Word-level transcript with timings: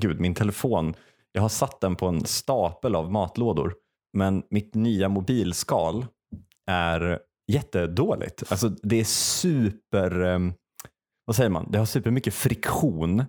gud, 0.00 0.20
min 0.20 0.34
telefon, 0.34 0.94
jag 1.32 1.42
har 1.42 1.48
satt 1.48 1.80
den 1.80 1.96
på 1.96 2.06
en 2.06 2.24
stapel 2.24 2.94
av 2.94 3.12
matlådor. 3.12 3.74
Men 4.12 4.42
mitt 4.50 4.74
nya 4.74 5.08
mobilskal 5.08 6.06
är 6.70 7.18
jättedåligt. 7.52 8.42
Alltså 8.48 8.68
det 8.68 9.00
är 9.00 9.04
super, 9.04 10.20
eh, 10.20 10.38
vad 11.24 11.36
säger 11.36 11.50
man, 11.50 11.70
det 11.70 11.78
har 11.78 11.86
supermycket 11.86 12.34
friktion 12.34 13.24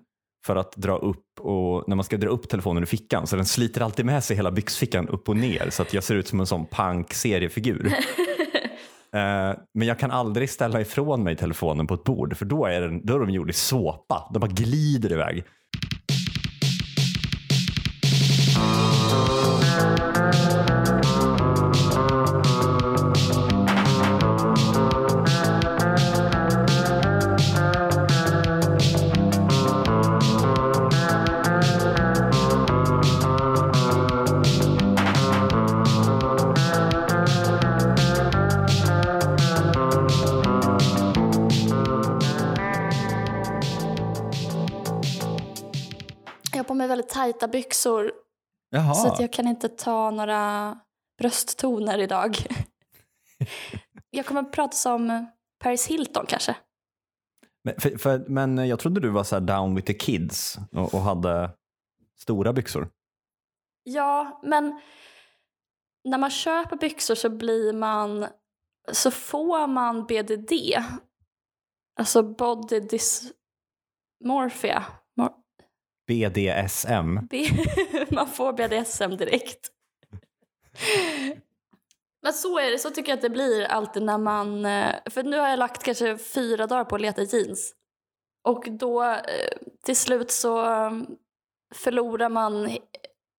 för 0.46 0.56
att 0.56 0.76
dra 0.76 0.98
upp 0.98 1.40
och 1.40 1.84
när 1.88 1.96
man 1.96 2.04
ska 2.04 2.18
dra 2.18 2.30
upp 2.30 2.50
telefonen 2.50 2.84
ur 2.84 2.88
fickan 2.88 3.28
så 3.28 3.36
den 3.36 3.46
sliter 3.46 3.82
alltid 3.82 4.06
med 4.06 4.24
sig 4.24 4.36
hela 4.36 4.52
byxfickan 4.52 5.08
upp 5.08 5.30
och 5.30 5.38
ner 5.38 5.70
så 5.70 5.82
att 5.82 5.94
jag 5.94 6.04
ser 6.04 6.16
ut 6.16 6.28
som 6.28 6.40
en 6.40 6.46
sån 6.46 6.66
punk 6.66 7.14
seriefigur. 7.14 7.94
Eh, 9.14 9.54
men 9.74 9.88
jag 9.88 10.00
kan 10.00 10.12
aldrig 10.12 10.50
ställa 10.50 10.82
ifrån 10.82 11.24
mig 11.24 11.36
telefonen 11.36 11.88
på 11.88 11.94
ett 11.94 12.04
bord 12.04 12.38
för 12.38 12.46
då 12.46 12.66
är, 12.66 12.82
den, 12.82 13.06
då 13.06 13.16
är 13.16 13.20
de 13.20 13.30
gjord 13.30 13.50
i 13.50 13.54
såpa. 13.54 14.30
De 14.34 14.40
bara 14.40 14.52
glider 14.52 15.12
iväg. 15.12 15.44
Väldigt 47.00 47.14
tajta 47.14 47.48
byxor 47.48 48.12
Jaha. 48.70 48.94
så 48.94 49.08
att 49.08 49.20
jag 49.20 49.34
kan 49.34 49.48
inte 49.48 49.70
ta 49.70 50.12
några 50.12 50.78
brösttoner 51.18 52.00
idag. 52.00 52.38
jag 54.10 54.26
kommer 54.26 54.42
att 54.42 54.52
prata 54.52 54.76
som 54.76 55.28
Paris 55.64 55.88
Hilton 55.88 56.26
kanske. 56.28 56.56
Men, 57.64 57.76
för, 57.80 57.98
för, 57.98 58.26
men 58.28 58.68
jag 58.68 58.80
trodde 58.80 59.02
du 59.02 59.10
var 59.10 59.24
så 59.24 59.36
här 59.36 59.42
down 59.42 59.76
with 59.76 59.88
the 59.88 59.94
kids 59.94 60.58
och, 60.72 60.94
och 60.94 61.02
hade 61.02 61.52
stora 62.18 62.54
byxor. 62.54 62.90
Ja, 63.84 64.40
men 64.44 64.82
när 66.04 66.18
man 66.18 66.30
köper 66.30 66.78
byxor 66.78 67.16
så 67.16 67.30
blir 67.30 67.74
man 67.74 68.28
så 68.92 69.12
får 69.12 69.68
man 69.68 70.06
BDD. 70.06 70.52
Alltså 72.00 72.24
body 72.24 72.80
dysmorphia. 72.80 74.86
BDSM. 76.10 77.20
B- 77.30 77.48
man 78.10 78.28
får 78.28 78.54
BDSM 78.54 79.18
direkt. 79.18 79.72
Men 82.22 82.34
så 82.34 82.60
är 82.60 82.72
det, 82.72 82.80
så 82.80 82.90
tycker 82.90 83.12
jag 83.12 83.18
att 83.18 83.22
det 83.22 83.30
blir 83.30 83.64
alltid 83.66 84.04
när 84.04 84.18
man... 84.18 84.66
eh, 84.66 84.96
För 85.10 85.24
nu 85.24 85.38
har 85.40 85.48
jag 85.50 85.60
lagt 85.60 85.84
kanske 85.84 86.18
fyra 86.18 86.68
dagar 86.68 86.84
på 86.86 86.96
att 86.96 87.02
leta 87.02 87.22
jeans. 87.22 87.74
Och 88.44 88.64
då 88.70 89.04
eh, 89.04 89.20
till 89.84 89.96
slut 89.96 90.32
så 90.32 90.66
eh, 90.66 90.92
förlorar 91.76 92.30
man 92.30 92.78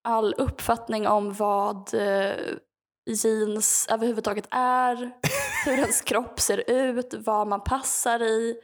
all 0.05 0.35
uppfattning 0.35 1.07
om 1.09 1.33
vad 1.33 1.91
jeans 3.25 3.87
överhuvudtaget 3.91 4.47
är, 4.51 5.11
hur 5.65 5.73
ens 5.79 6.01
kropp 6.03 6.41
ser 6.41 6.71
ut, 6.71 7.15
vad 7.15 7.47
man 7.47 7.61
passar 7.65 8.23
i. 8.23 8.57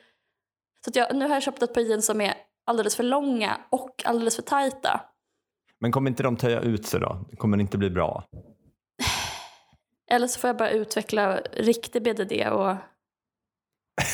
Så 0.85 0.91
jag, 0.95 1.17
nu 1.17 1.27
har 1.29 1.35
jag 1.35 1.43
köpt 1.43 1.63
ett 1.63 1.75
par 1.75 1.81
jeans 1.81 2.07
som 2.07 2.21
är 2.21 2.35
alldeles 2.67 2.97
för 2.97 3.03
långa 3.05 3.61
och 3.71 4.03
alldeles 4.05 4.37
för 4.37 4.43
tajta. 4.43 5.01
Men 5.81 5.93
kommer 5.93 6.11
inte 6.11 6.23
de 6.23 6.37
töja 6.37 6.61
ut 6.61 6.87
sig 6.87 7.01
då? 7.01 7.25
Det 7.31 7.37
kommer 7.37 7.61
inte 7.61 7.79
bli 7.79 7.91
bra. 7.91 8.25
Eller 10.11 10.27
så 10.27 10.41
får 10.41 10.49
jag 10.49 10.57
bara 10.57 10.71
utveckla 10.71 11.37
riktig 11.53 12.03
BDD 12.03 12.33
och 12.33 12.77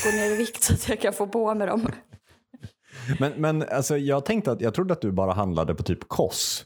gå 0.05 0.11
ner 0.15 0.31
i 0.31 0.37
vikt 0.37 0.63
så 0.63 0.75
att 0.75 0.89
jag 0.89 1.01
kan 1.01 1.13
få 1.13 1.27
på 1.27 1.55
med 1.55 1.69
dem. 1.69 1.89
Men, 3.21 3.33
men 3.37 3.63
alltså, 3.69 3.97
jag 3.97 4.25
tänkte 4.25 4.53
att 4.53 4.61
jag 4.61 4.75
trodde 4.75 4.93
att 4.93 5.01
du 5.01 5.13
bara 5.13 5.33
handlade 5.33 5.75
på 5.75 5.83
typ 5.83 6.09
Koss 6.09 6.65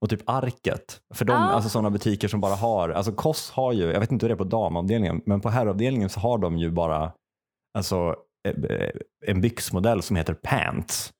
och 0.00 0.10
typ 0.10 0.22
Arket. 0.26 1.00
För 1.14 1.24
de, 1.24 1.32
Ja. 1.32 1.38
alltså 1.38 1.70
sådana 1.70 1.90
butiker 1.90 2.28
som 2.28 2.40
bara 2.40 2.54
har, 2.54 2.88
alltså 2.88 3.12
Koss 3.12 3.50
har 3.50 3.72
ju, 3.72 3.84
jag 3.92 4.00
vet 4.00 4.12
inte 4.12 4.24
hur 4.26 4.28
det 4.28 4.34
är 4.34 4.38
på 4.38 4.44
damavdelningen, 4.44 5.22
men 5.26 5.40
på 5.40 5.48
herravdelningen 5.48 6.08
så 6.08 6.20
har 6.20 6.38
de 6.38 6.58
ju 6.58 6.70
bara 6.70 7.12
alltså, 7.78 8.16
eh, 8.48 8.90
en 9.26 9.40
byxmodell 9.40 10.02
som 10.02 10.16
heter 10.16 10.34
Pants. 10.34 11.12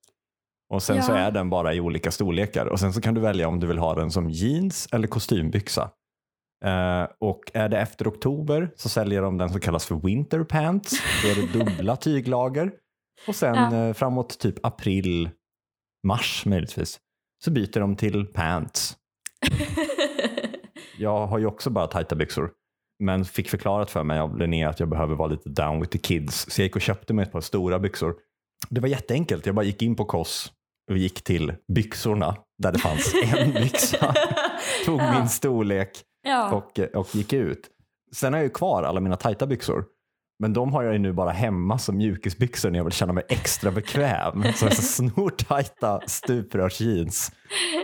Och 0.71 0.83
sen 0.83 1.03
så 1.03 1.13
Ja. 1.13 1.17
är 1.19 1.31
den 1.31 1.51
bara 1.51 1.75
i 1.75 1.81
olika 1.81 2.11
storlekar 2.11 2.67
och 2.67 2.81
sen 2.81 2.93
så 2.93 3.01
kan 3.01 3.15
du 3.15 3.21
välja 3.21 3.49
om 3.49 3.61
du 3.61 3.67
vill 3.67 3.79
ha 3.79 3.95
den 3.95 4.11
som 4.11 4.31
jeans 4.31 4.89
eller 4.93 5.09
kostymbyxa. 5.09 5.91
Eh, 6.65 7.07
och 7.21 7.41
är 7.55 7.69
det 7.69 7.79
efter 7.81 8.09
oktober 8.09 8.71
så 8.77 8.89
säljer 8.89 9.23
de 9.23 9.39
den 9.39 9.49
som 9.51 9.61
kallas 9.61 9.87
för 9.87 9.95
winter 9.95 10.45
pants. 10.45 10.93
Då 11.23 11.29
är 11.29 11.35
det 11.35 11.59
dubbla 11.59 11.97
tyglager. 12.01 12.73
Och 13.29 13.35
sen 13.35 13.55
Ja. 13.55 13.77
eh, 13.89 13.93
framåt 13.95 14.39
typ 14.39 14.67
april, 14.67 15.31
mars 16.07 16.43
möjligtvis, 16.47 17.01
så 17.45 17.51
byter 17.51 17.81
de 17.81 17.97
till 17.97 18.27
pants. 18.27 18.97
Jag 20.99 21.27
har 21.27 21.39
ju 21.39 21.47
också 21.47 21.71
bara 21.71 21.87
tajta 21.87 22.15
byxor. 22.17 22.51
Men 22.99 23.25
fick 23.25 23.49
förklarat 23.49 23.91
för 23.91 24.05
mig 24.05 24.19
av 24.19 24.39
Linnea 24.39 24.69
att 24.69 24.81
jag 24.81 24.89
behöver 24.89 25.15
vara 25.15 25.29
lite 25.29 25.49
down 25.49 25.81
with 25.81 25.93
the 25.93 25.99
kids. 25.99 26.51
Så 26.51 26.61
jag 26.61 26.65
gick 26.67 26.77
och 26.77 26.83
köpte 26.83 27.15
mig 27.15 27.23
ett 27.23 27.33
par 27.33 27.41
stora 27.41 27.79
byxor. 27.79 28.15
Det 28.69 28.81
var 28.81 28.89
jätteenkelt. 28.89 29.47
Jag 29.47 29.55
bara 29.55 29.65
gick 29.65 29.83
in 29.83 29.97
på 29.97 30.05
Koss 30.05 30.53
och 30.91 30.99
gick 30.99 31.25
till 31.25 31.53
byxorna 31.75 32.37
där 32.63 32.73
det 32.73 32.79
fanns 32.79 33.15
en 33.25 33.53
byxa. 33.53 34.15
Tog 34.87 35.01
Ja. 35.01 35.19
min 35.19 35.29
storlek 35.29 36.03
ja. 36.23 36.53
och, 36.53 36.81
och 36.95 37.15
gick 37.15 37.33
ut. 37.33 37.71
Sen 38.15 38.33
har 38.33 38.41
jag 38.41 38.45
ju 38.45 38.51
kvar 38.51 38.83
alla 38.83 39.01
mina 39.01 39.17
tajta 39.17 39.47
byxor. 39.47 39.85
Men 40.39 40.53
de 40.53 40.73
har 40.73 40.83
jag 40.83 40.93
ju 40.93 40.99
nu 40.99 41.13
bara 41.13 41.31
hemma 41.31 41.79
som 41.79 41.97
mjukisbyxor 41.97 42.71
när 42.71 42.79
jag 42.79 42.85
vill 42.85 42.93
känna 42.93 43.13
mig 43.13 43.25
extra 43.29 43.71
bekväm. 43.71 44.43
Så 44.55 44.65
jag 44.67 44.77
så 44.77 44.83
snortajta 44.83 46.01
stuprörsjeans. 46.07 47.33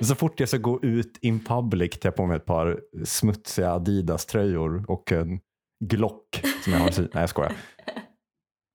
Så 0.02 0.14
fort 0.14 0.40
jag 0.40 0.48
ska 0.48 0.58
gå 0.58 0.82
ut 0.82 1.18
in 1.22 1.44
public 1.44 1.90
tar 1.90 2.06
jag 2.08 2.16
på 2.16 2.26
mig 2.26 2.36
ett 2.36 2.44
par 2.46 2.80
smutsiga 3.04 3.70
Adidas-tröjor 3.72 4.84
och 4.90 5.12
en 5.12 5.40
Glock 5.84 6.42
som 6.64 6.72
jag 6.72 6.80
har. 6.80 6.90
Nej 6.98 7.08
jag 7.12 7.28
skojar. 7.28 7.52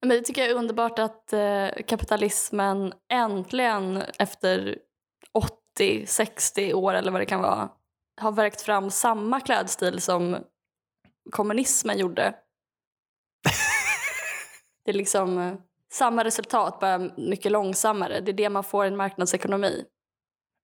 Men 0.05 0.17
det 0.17 0.21
tycker 0.21 0.41
jag 0.41 0.51
är 0.51 0.55
underbart 0.55 0.99
att 0.99 1.33
eh, 1.33 1.67
kapitalismen 1.88 2.93
äntligen 3.13 4.03
efter 4.19 4.77
80-60 5.79 6.73
år 6.73 6.93
eller 6.93 7.11
vad 7.11 7.21
det 7.21 7.25
kan 7.25 7.41
vara 7.41 7.69
har 8.21 8.31
verkt 8.31 8.61
fram 8.61 8.89
samma 8.89 9.39
klädstil 9.39 10.01
som 10.01 10.38
kommunismen 11.31 11.97
gjorde. 11.97 12.33
Det 14.85 14.91
är 14.91 14.95
liksom 14.95 15.38
eh, 15.38 15.53
samma 15.94 16.23
resultat, 16.23 16.79
bara 16.79 16.97
mycket 17.17 17.51
långsammare. 17.51 18.19
Det 18.19 18.31
är 18.31 18.33
det 18.33 18.49
man 18.49 18.63
får 18.63 18.85
i 18.85 18.88
en 18.88 18.97
marknadsekonomi. 18.97 19.83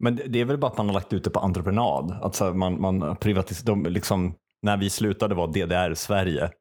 Men 0.03 0.15
det 0.15 0.41
är 0.41 0.45
väl 0.45 0.57
bara 0.57 0.71
att 0.71 0.77
man 0.77 0.87
har 0.87 0.93
lagt 0.93 1.13
ut 1.13 1.23
det 1.23 1.29
på 1.29 1.39
entreprenad. 1.39 2.19
Att 2.21 2.55
man, 2.55 2.81
man 2.81 3.03
privatis- 3.03 3.65
de, 3.65 3.83
liksom, 3.83 4.35
när 4.61 4.77
vi 4.77 4.89
slutade 4.89 5.35
vara 5.35 5.47
DDR-Sverige 5.47 6.51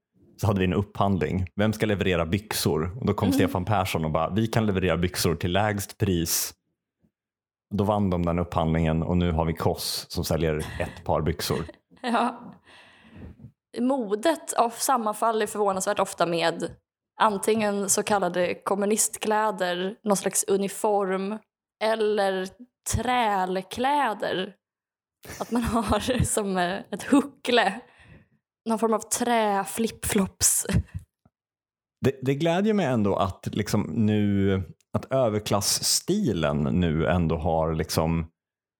så 0.41 0.47
hade 0.47 0.59
vi 0.59 0.65
en 0.65 0.75
upphandling. 0.75 1.47
Vem 1.57 1.73
ska 1.73 1.87
leverera 1.87 2.27
byxor? 2.27 2.99
Och 3.01 3.07
då 3.07 3.15
kom 3.15 3.33
Stefan 3.33 3.65
Persson 3.65 4.05
och 4.05 4.11
bara, 4.11 4.31
vi 4.31 4.47
kan 4.47 4.67
leverera 4.67 4.97
byxor 4.97 5.35
till 5.35 5.53
lägst 5.53 5.99
pris. 5.99 6.55
Då 7.75 7.85
vann 7.85 8.11
de 8.11 8.27
den 8.27 8.39
upphandlingen 8.39 9.03
och 9.03 9.17
nu 9.17 9.33
har 9.33 9.45
vi 9.45 9.53
Koss 9.53 10.07
som 10.09 10.25
säljer 10.25 10.57
ett 10.81 11.05
par 11.05 11.21
byxor. 11.23 11.59
Ja. 12.03 12.41
Modet 13.79 14.53
av- 14.53 14.71
sammanfaller 14.71 15.47
förvånansvärt 15.47 15.99
ofta 15.99 16.27
med 16.27 16.71
antingen 17.21 17.89
så 17.89 18.03
kallade 18.03 18.55
kommunistkläder, 18.55 19.97
någon 20.05 20.17
slags 20.17 20.45
uniform 20.45 21.39
eller 21.85 22.49
trälkläder. 22.95 24.55
Att 25.41 25.51
man 25.51 25.63
har 25.63 26.25
som 26.25 26.57
eh, 26.57 26.79
ett 26.91 27.03
huckle, 27.03 27.81
någon 28.69 28.79
form 28.79 28.93
av 28.93 29.01
trä-flipflops. 29.01 30.67
Det, 32.05 32.19
det 32.23 32.35
glädjer 32.35 32.75
mig 32.75 32.87
ändå 32.87 33.17
att, 33.17 33.49
liksom 33.53 33.83
nu, 33.83 34.63
att 34.93 35.13
överklassstilen 35.13 36.63
nu 36.63 37.07
ändå 37.07 37.37
har 37.37 37.75
liksom, 37.75 38.31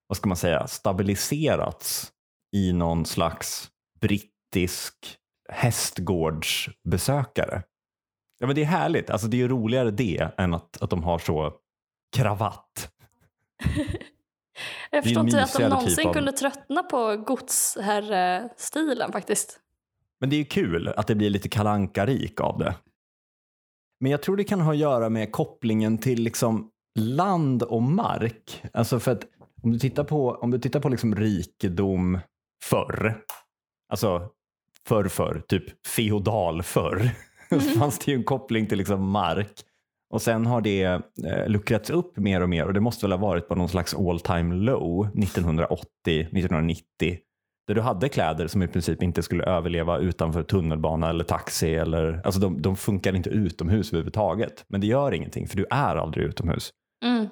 vad 0.09 0.17
ska 0.17 0.29
man 0.29 0.37
säga, 0.37 0.67
stabiliserats 0.67 2.13
i 2.57 2.73
någon 2.73 3.07
slags 3.07 3.71
brittisk 4.01 4.95
hästgårdsbesökare. 5.53 7.63
Ja, 8.39 8.47
men 8.47 8.57
det 8.57 8.63
är 8.63 8.67
härligt. 8.67 9.11
Alltså, 9.11 9.27
det 9.27 9.37
är 9.37 9.39
ju 9.39 9.49
roligare 9.49 9.91
det 9.91 10.31
än 10.39 10.55
att, 10.55 10.83
att 10.83 10.91
de 10.91 11.05
har 11.05 11.19
så 11.19 11.53
kravatt. 12.17 12.91
Jag 14.91 15.05
förstår 15.05 15.25
inte 15.25 15.43
att 15.43 15.53
de 15.53 15.59
mysigare 15.59 15.71
någonsin 15.71 15.97
typ 15.97 16.07
av- 16.07 16.13
kunde 16.13 16.33
tröttna 16.33 16.83
på 16.83 17.17
godsherrestilen 17.17 19.13
faktiskt. 19.13 19.61
Men 20.21 20.31
det 20.31 20.37
är 20.37 20.39
ju 20.39 20.45
kul 20.45 20.89
att 20.89 21.07
det 21.07 21.15
blir 21.15 21.31
lite 21.31 21.49
kalanka 21.49 22.07
rik 22.07 22.41
av 22.41 22.59
det. 22.59 22.75
Men 24.01 24.11
jag 24.11 24.23
tror 24.23 24.37
det 24.37 24.45
kan 24.45 24.61
ha 24.61 24.73
att 24.73 24.79
göra 24.79 25.09
med 25.09 25.33
kopplingen 25.33 25.99
till 25.99 26.23
liksom 26.23 26.71
land 26.99 27.63
och 27.63 27.83
mark. 27.83 28.63
Alltså 28.73 29.01
för 29.01 29.13
att 29.13 29.27
om 29.63 29.73
du 29.73 29.79
tittar 29.79 30.05
på, 30.05 30.31
om 30.31 30.51
du 30.51 30.59
tittar 30.59 30.81
på 30.81 30.89
liksom 30.89 31.15
rikedom 31.15 32.19
förr, 32.65 33.23
alltså 33.93 34.29
förr 34.89 35.09
förr, 35.09 35.43
typ 35.49 35.87
feodal 35.87 36.63
förr, 36.63 37.11
så 37.51 37.61
fanns 37.61 37.99
det 37.99 38.13
ju 38.13 38.17
en 38.17 38.25
koppling 38.25 38.67
till 38.67 38.79
liksom 38.79 39.11
mark. 39.11 39.53
Och 40.11 40.23
sen 40.23 40.47
har 40.47 40.61
det 40.61 40.83
eh, 40.83 41.49
luckrats 41.49 41.91
upp 41.91 42.17
mer 42.17 42.41
och 42.41 42.49
mer 42.49 42.67
och 42.67 42.75
det 42.75 42.81
måste 42.81 43.07
väl 43.07 43.13
ha 43.13 43.19
varit 43.19 43.49
på 43.49 43.55
någon 43.55 43.69
slags 43.69 43.95
all 43.95 44.21
time 44.21 44.55
low 44.55 45.07
1980, 45.07 46.21
1990 46.21 47.19
där 47.71 47.75
du 47.75 47.81
hade 47.81 48.09
kläder 48.09 48.47
som 48.47 48.63
i 48.63 48.69
princip 48.69 49.03
inte 49.03 49.23
skulle 49.23 49.45
överleva 49.45 49.99
utanför 49.99 50.43
tunnelbana 50.43 51.11
eller 51.11 51.25
taxi. 51.25 51.75
Eller, 51.75 52.21
alltså 52.25 52.41
de, 52.41 52.63
de 52.63 52.77
funkar 52.77 53.17
inte 53.17 53.31
utomhus 53.31 53.89
överhuvudtaget. 53.93 54.65
Men 54.69 54.81
det 54.81 54.87
gör 54.87 55.15
ingenting 55.15 55.49
för 55.49 55.57
du 55.57 55.67
är 55.71 55.97
aldrig 55.97 56.27
utomhus. 56.27 56.71
Mm. 57.05 57.29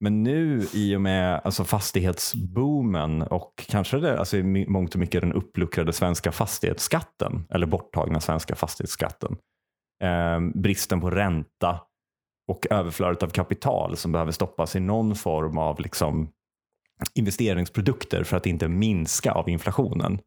Men 0.00 0.22
nu 0.22 0.66
i 0.74 0.96
och 0.96 1.00
med 1.00 1.40
alltså 1.44 1.64
fastighetsboomen 1.64 3.22
och 3.22 3.64
kanske 3.68 3.98
det, 3.98 4.18
alltså 4.18 4.36
i 4.36 4.66
mångt 4.68 4.94
och 4.94 5.00
mycket 5.00 5.20
den 5.20 5.32
uppluckrade 5.32 5.92
svenska 5.92 6.32
fastighetsskatten 6.32 7.46
eller 7.50 7.66
borttagna 7.66 8.20
svenska 8.20 8.54
fastighetsskatten. 8.54 9.36
Eh, 10.02 10.40
bristen 10.54 11.00
på 11.00 11.10
ränta 11.10 11.80
och 12.48 12.66
överflödet 12.70 13.22
av 13.22 13.28
kapital 13.28 13.96
som 13.96 14.12
behöver 14.12 14.32
stoppas 14.32 14.76
i 14.76 14.80
någon 14.80 15.14
form 15.14 15.58
av 15.58 15.80
liksom 15.80 16.28
investeringsprodukter 17.14 18.24
för 18.24 18.36
att 18.36 18.46
inte 18.46 18.68
minska 18.68 19.32
av 19.32 19.48
inflationen. 19.48 20.18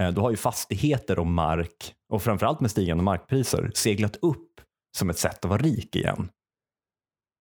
Eh, 0.00 0.10
då 0.10 0.20
har 0.20 0.30
ju 0.30 0.36
fastigheter 0.36 1.18
och 1.18 1.26
mark 1.26 1.94
och 2.12 2.22
framförallt 2.22 2.60
med 2.60 2.70
stigande 2.70 3.04
markpriser 3.04 3.70
seglat 3.74 4.16
upp 4.16 4.60
som 4.96 5.10
ett 5.10 5.18
sätt 5.18 5.44
att 5.44 5.50
vara 5.50 5.62
rik 5.62 5.96
igen. 5.96 6.28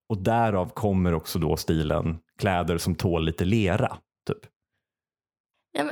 Och 0.10 0.18
därav 0.18 0.70
kommer 0.70 1.14
också 1.14 1.40
då 1.40 1.58
stilen 1.58 2.20
kläder 2.38 2.78
som 2.78 2.96
tål 2.96 3.26
lite 3.26 3.46
lera. 3.46 3.98
Typ. 4.28 4.46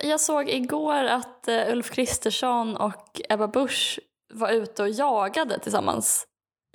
Jag 0.04 0.22
såg 0.22 0.50
igår 0.50 1.04
att 1.04 1.48
eh, 1.48 1.72
Ulf 1.72 1.92
Kristersson 1.92 2.78
och 2.78 3.22
Ebba 3.30 3.48
Busch 3.48 4.00
var 4.34 4.52
ute 4.52 4.84
och 4.84 4.90
jagade 4.90 5.60
tillsammans 5.60 6.28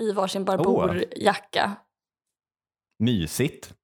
i 0.03 0.13
varsin 0.13 0.45
barbourjacka. 0.45 1.65
Oh. 1.65 3.05
Mysigt. 3.05 3.75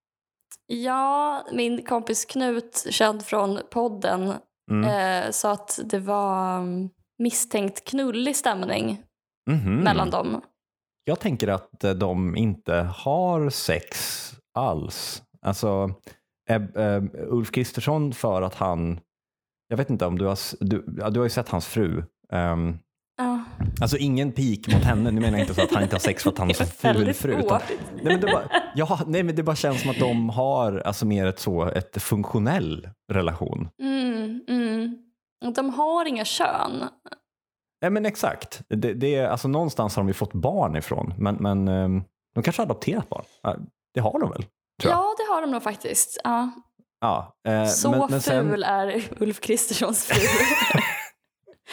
Ja, 0.67 1.45
min 1.51 1.83
kompis 1.83 2.25
Knut, 2.25 2.85
känd 2.89 3.25
från 3.25 3.59
podden, 3.71 4.33
mm. 4.71 4.83
eh, 5.25 5.31
sa 5.31 5.51
att 5.51 5.79
det 5.85 5.99
var 5.99 6.57
mm, 6.57 6.89
misstänkt 7.17 7.83
knullig 7.83 8.35
stämning 8.35 9.03
mm 9.49 9.59
-hmm. 9.59 9.83
mellan 9.83 10.09
dem. 10.09 10.41
Jag 11.03 11.19
tänker 11.19 11.47
att 11.47 11.83
eh, 11.83 11.91
de 11.91 12.35
inte 12.35 12.73
har 12.75 13.49
sex 13.49 13.95
alls. 14.53 15.23
Alltså, 15.41 15.91
äh, 16.49 16.61
äh, 16.75 17.03
Ulf 17.13 17.51
Kristersson 17.51 18.13
för 18.13 18.41
att 18.41 18.55
han, 18.55 18.99
jag 19.67 19.77
vet 19.77 19.89
inte 19.89 20.05
om 20.05 20.17
du 20.17 20.25
har, 20.25 20.37
du, 20.59 20.85
du 20.87 21.19
har 21.19 21.25
ju 21.25 21.29
sett 21.29 21.49
hans 21.49 21.67
fru. 21.67 22.03
Um, 22.31 22.79
Ja. 23.17 23.43
Alltså 23.81 23.97
ingen 23.97 24.31
pik 24.31 24.73
mot 24.73 24.83
henne. 24.83 25.11
Nu 25.11 25.21
menar 25.21 25.37
jag 25.37 25.43
inte 25.43 25.53
så 25.53 25.61
att 25.61 25.73
han 25.73 25.83
inte 25.83 25.95
har 25.95 25.99
sex 25.99 26.23
för 26.23 26.29
att 26.29 26.37
han 26.37 26.47
har 26.47 26.53
så 26.53 26.65
ful 26.65 27.13
fru. 27.13 27.39
Utan, 27.39 27.61
nej, 27.95 28.03
men 28.03 28.19
det 28.19 28.27
bara, 28.27 28.43
ja, 28.75 28.99
nej 29.07 29.23
men 29.23 29.35
det 29.35 29.43
bara 29.43 29.55
känns 29.55 29.81
som 29.81 29.91
att 29.91 29.99
de 29.99 30.29
har 30.29 30.77
alltså 30.85 31.05
mer 31.05 31.25
ett, 31.25 31.39
så, 31.39 31.65
ett 31.65 32.01
funktionell 32.01 32.89
relation. 33.11 33.69
Mm, 33.81 34.41
mm. 34.47 34.97
De 35.55 35.69
har 35.69 36.05
inga 36.05 36.25
kön. 36.25 36.83
Nej 37.81 37.91
men 37.91 38.05
exakt. 38.05 38.61
Det, 38.69 38.93
det, 38.93 39.25
alltså, 39.25 39.47
någonstans 39.47 39.95
har 39.95 40.03
de 40.03 40.07
ju 40.07 40.13
fått 40.13 40.33
barn 40.33 40.75
ifrån. 40.75 41.13
Men, 41.17 41.35
men 41.35 41.67
ehm, 41.67 42.03
de 42.35 42.43
kanske 42.43 42.61
har 42.61 42.65
adopterat 42.65 43.09
barn. 43.09 43.25
Det 43.93 43.99
har 43.99 44.19
de 44.19 44.29
väl? 44.29 44.45
Ja 44.83 45.15
det 45.17 45.33
har 45.33 45.41
de 45.41 45.51
nog 45.51 45.63
faktiskt. 45.63 46.21
Ja. 46.23 46.51
Ja, 47.01 47.35
eh, 47.47 47.65
så 47.65 47.91
men, 47.91 48.07
men 48.09 48.21
sen... 48.21 48.49
ful 48.49 48.63
är 48.63 49.03
Ulf 49.19 49.39
Kristerssons 49.39 50.05
fru. 50.05 50.27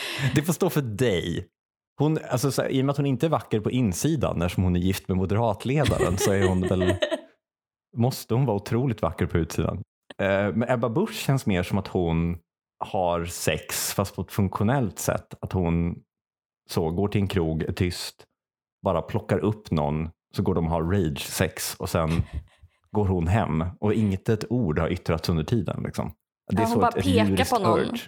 Det 0.34 0.42
får 0.42 0.52
stå 0.52 0.70
för 0.70 0.82
dig. 0.82 1.46
Hon, 1.98 2.18
alltså, 2.30 2.52
så 2.52 2.62
här, 2.62 2.68
I 2.68 2.80
och 2.80 2.84
med 2.84 2.90
att 2.90 2.96
hon 2.96 3.06
inte 3.06 3.26
är 3.26 3.30
vacker 3.30 3.60
på 3.60 3.70
insidan 3.70 4.42
eftersom 4.42 4.64
hon 4.64 4.76
är 4.76 4.80
gift 4.80 5.08
med 5.08 5.16
moderatledaren 5.16 6.18
så 6.18 6.32
är 6.32 6.48
hon 6.48 6.60
väl, 6.60 6.94
måste 7.96 8.34
hon 8.34 8.46
vara 8.46 8.56
otroligt 8.56 9.02
vacker 9.02 9.26
på 9.26 9.38
utsidan. 9.38 9.82
Eh, 10.18 10.54
men 10.54 10.70
Ebba 10.70 10.88
Busch 10.88 11.14
känns 11.14 11.46
mer 11.46 11.62
som 11.62 11.78
att 11.78 11.88
hon 11.88 12.38
har 12.84 13.24
sex 13.24 13.94
fast 13.94 14.16
på 14.16 14.22
ett 14.22 14.32
funktionellt 14.32 14.98
sätt. 14.98 15.34
Att 15.40 15.52
hon 15.52 15.96
så 16.70 16.90
går 16.90 17.08
till 17.08 17.20
en 17.20 17.28
krog, 17.28 17.62
är 17.62 17.72
tyst, 17.72 18.24
bara 18.82 19.02
plockar 19.02 19.38
upp 19.38 19.70
någon 19.70 20.10
så 20.36 20.42
går 20.42 20.54
de 20.54 20.64
och 20.64 20.70
har 20.70 20.82
rage-sex 20.82 21.76
och 21.78 21.88
sen 21.88 22.10
går 22.90 23.06
hon 23.06 23.26
hem 23.26 23.64
och 23.80 23.94
inget 23.94 24.28
ett 24.28 24.44
ord 24.50 24.78
har 24.78 24.88
yttrats 24.88 25.28
under 25.28 25.44
tiden. 25.44 25.82
Liksom. 25.82 26.12
Det 26.50 26.56
är 26.56 26.60
ja, 26.60 26.66
hon 26.66 26.74
så 26.74 26.80
bara 26.80 26.88
ett, 26.88 27.04
pekar 27.04 27.58
på 27.58 27.64
någon. 27.64 27.78
Urge. 27.78 28.00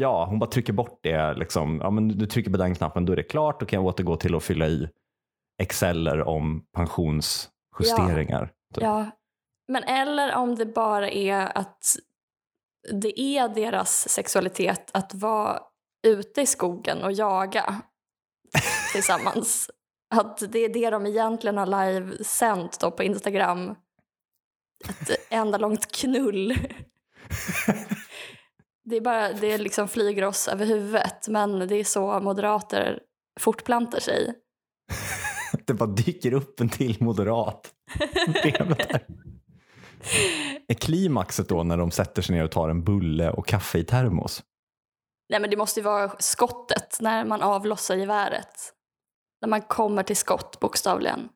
Ja, 0.00 0.24
hon 0.24 0.38
bara 0.38 0.50
trycker 0.50 0.72
bort 0.72 1.00
det. 1.02 1.34
Liksom. 1.34 1.80
Ja, 1.82 1.90
men 1.90 2.08
du 2.08 2.26
trycker 2.26 2.50
på 2.50 2.56
den 2.56 2.74
knappen, 2.74 3.04
då 3.06 3.12
är 3.12 3.16
det 3.16 3.22
klart. 3.22 3.60
Då 3.60 3.66
kan 3.66 3.76
jag 3.82 3.86
återgå 3.86 4.16
till 4.16 4.34
att 4.34 4.44
fylla 4.44 4.66
i 4.66 4.88
exceller 5.62 6.28
om 6.28 6.64
pensionsjusteringar. 6.72 8.52
Ja, 8.68 8.74
typ. 8.74 8.84
ja. 8.84 9.10
men 9.68 9.84
eller 9.84 10.34
om 10.34 10.54
det 10.54 10.66
bara 10.66 11.10
är 11.10 11.58
att 11.58 11.96
det 12.92 13.20
är 13.20 13.48
deras 13.48 14.08
sexualitet 14.08 14.90
att 14.92 15.14
vara 15.14 15.60
ute 16.06 16.40
i 16.40 16.46
skogen 16.46 17.02
och 17.02 17.12
jaga 17.12 17.82
tillsammans. 18.92 19.70
Att 20.14 20.52
det 20.52 20.58
är 20.58 20.68
det 20.68 20.90
de 20.90 21.06
egentligen 21.06 21.58
har 21.58 21.66
live-sänt 21.66 22.80
på 22.96 23.02
Instagram. 23.02 23.74
Ett 24.88 25.26
enda 25.30 25.58
långt 25.58 25.92
knull. 25.92 26.54
Det, 28.88 28.96
är 28.96 29.00
bara, 29.00 29.32
det 29.32 29.58
liksom 29.58 29.88
flyger 29.88 30.24
oss 30.24 30.48
över 30.48 30.66
huvudet 30.66 31.28
men 31.28 31.68
det 31.68 31.76
är 31.76 31.84
så 31.84 32.20
moderater 32.20 33.00
fortplantar 33.40 34.00
sig. 34.00 34.34
det 35.66 35.74
bara 35.74 35.88
dyker 35.88 36.32
upp 36.32 36.60
en 36.60 36.68
till 36.68 36.96
moderat. 37.00 37.70
är 40.68 40.74
klimaxet 40.74 41.48
då 41.48 41.62
när 41.62 41.76
de 41.76 41.90
sätter 41.90 42.22
sig 42.22 42.36
ner 42.36 42.44
och 42.44 42.50
tar 42.50 42.68
en 42.68 42.84
bulle 42.84 43.30
och 43.30 43.46
kaffe 43.46 43.78
i 43.78 43.84
termos? 43.84 44.42
Nej 45.30 45.40
men 45.40 45.50
det 45.50 45.56
måste 45.56 45.80
ju 45.80 45.84
vara 45.84 46.10
skottet 46.18 46.98
när 47.00 47.24
man 47.24 47.42
avlossar 47.42 47.96
geväret. 47.96 48.72
När 49.40 49.48
man 49.48 49.62
kommer 49.62 50.02
till 50.02 50.16
skott 50.16 50.60
bokstavligen. 50.60 51.28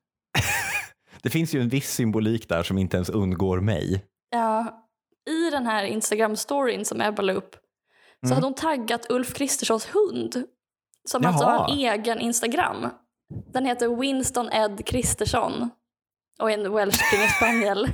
det 1.22 1.31
finns 1.31 1.55
ju 1.55 1.60
en 1.60 1.69
viss 1.69 1.90
symbolik 1.90 2.48
där 2.48 2.62
som 2.62 2.78
inte 2.78 2.96
ens 2.96 3.08
undgår 3.08 3.60
mig. 3.60 4.05
Ja, 4.31 4.81
i 5.30 5.50
den 5.50 5.66
här 5.66 5.84
Instagram-storyn 5.84 6.84
som 6.84 7.00
Ebba 7.00 7.22
la 7.22 7.32
upp 7.32 7.56
så 8.22 8.26
mm. 8.26 8.34
hade 8.34 8.46
hon 8.46 8.55
taggat 8.55 9.10
Ulf 9.10 9.34
Kristerssons 9.34 9.86
hund. 9.86 10.44
Som 11.08 11.22
Jaha. 11.22 11.32
alltså 11.32 11.44
har 11.44 11.70
en 11.70 11.79
egen 11.79 12.20
Instagram. 12.20 12.88
Den 13.52 13.67
heter 13.67 13.96
Winston 13.96 14.52
Ed 14.52 14.86
Kristersson 14.86 15.70
och 16.41 16.50
är 16.50 16.58
en 16.58 16.72
welsh 16.72 17.10
king 17.10 17.29
spaniel. 17.29 17.84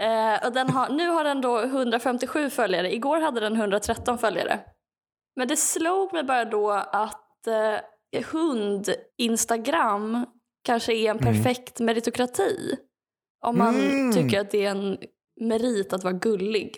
eh, 0.00 0.46
och 0.46 0.52
den 0.52 0.70
har, 0.70 0.88
nu 0.88 1.08
har 1.08 1.24
den 1.24 1.40
då 1.40 1.60
157 1.60 2.50
följare. 2.50 2.94
Igår 2.94 3.20
hade 3.20 3.40
den 3.40 3.56
113 3.56 4.18
följare. 4.18 4.60
Men 5.36 5.48
det 5.48 5.56
slog 5.56 6.12
mig 6.12 6.22
bara 6.22 6.44
då 6.44 6.70
att 6.72 7.46
eh, 7.46 7.76
hund-instagram 8.24 10.26
kanske 10.64 10.94
är 10.94 11.10
en 11.10 11.18
mm. 11.18 11.34
perfekt 11.34 11.80
mm. 11.80 11.86
meritokrati. 11.86 12.76
Om 13.46 13.58
man 13.58 13.74
mm. 13.74 14.12
tycker 14.12 14.40
att 14.40 14.50
det 14.50 14.64
är 14.64 14.70
en 14.70 14.98
merit 15.40 15.92
att 15.92 16.04
vara 16.04 16.14
gullig. 16.14 16.76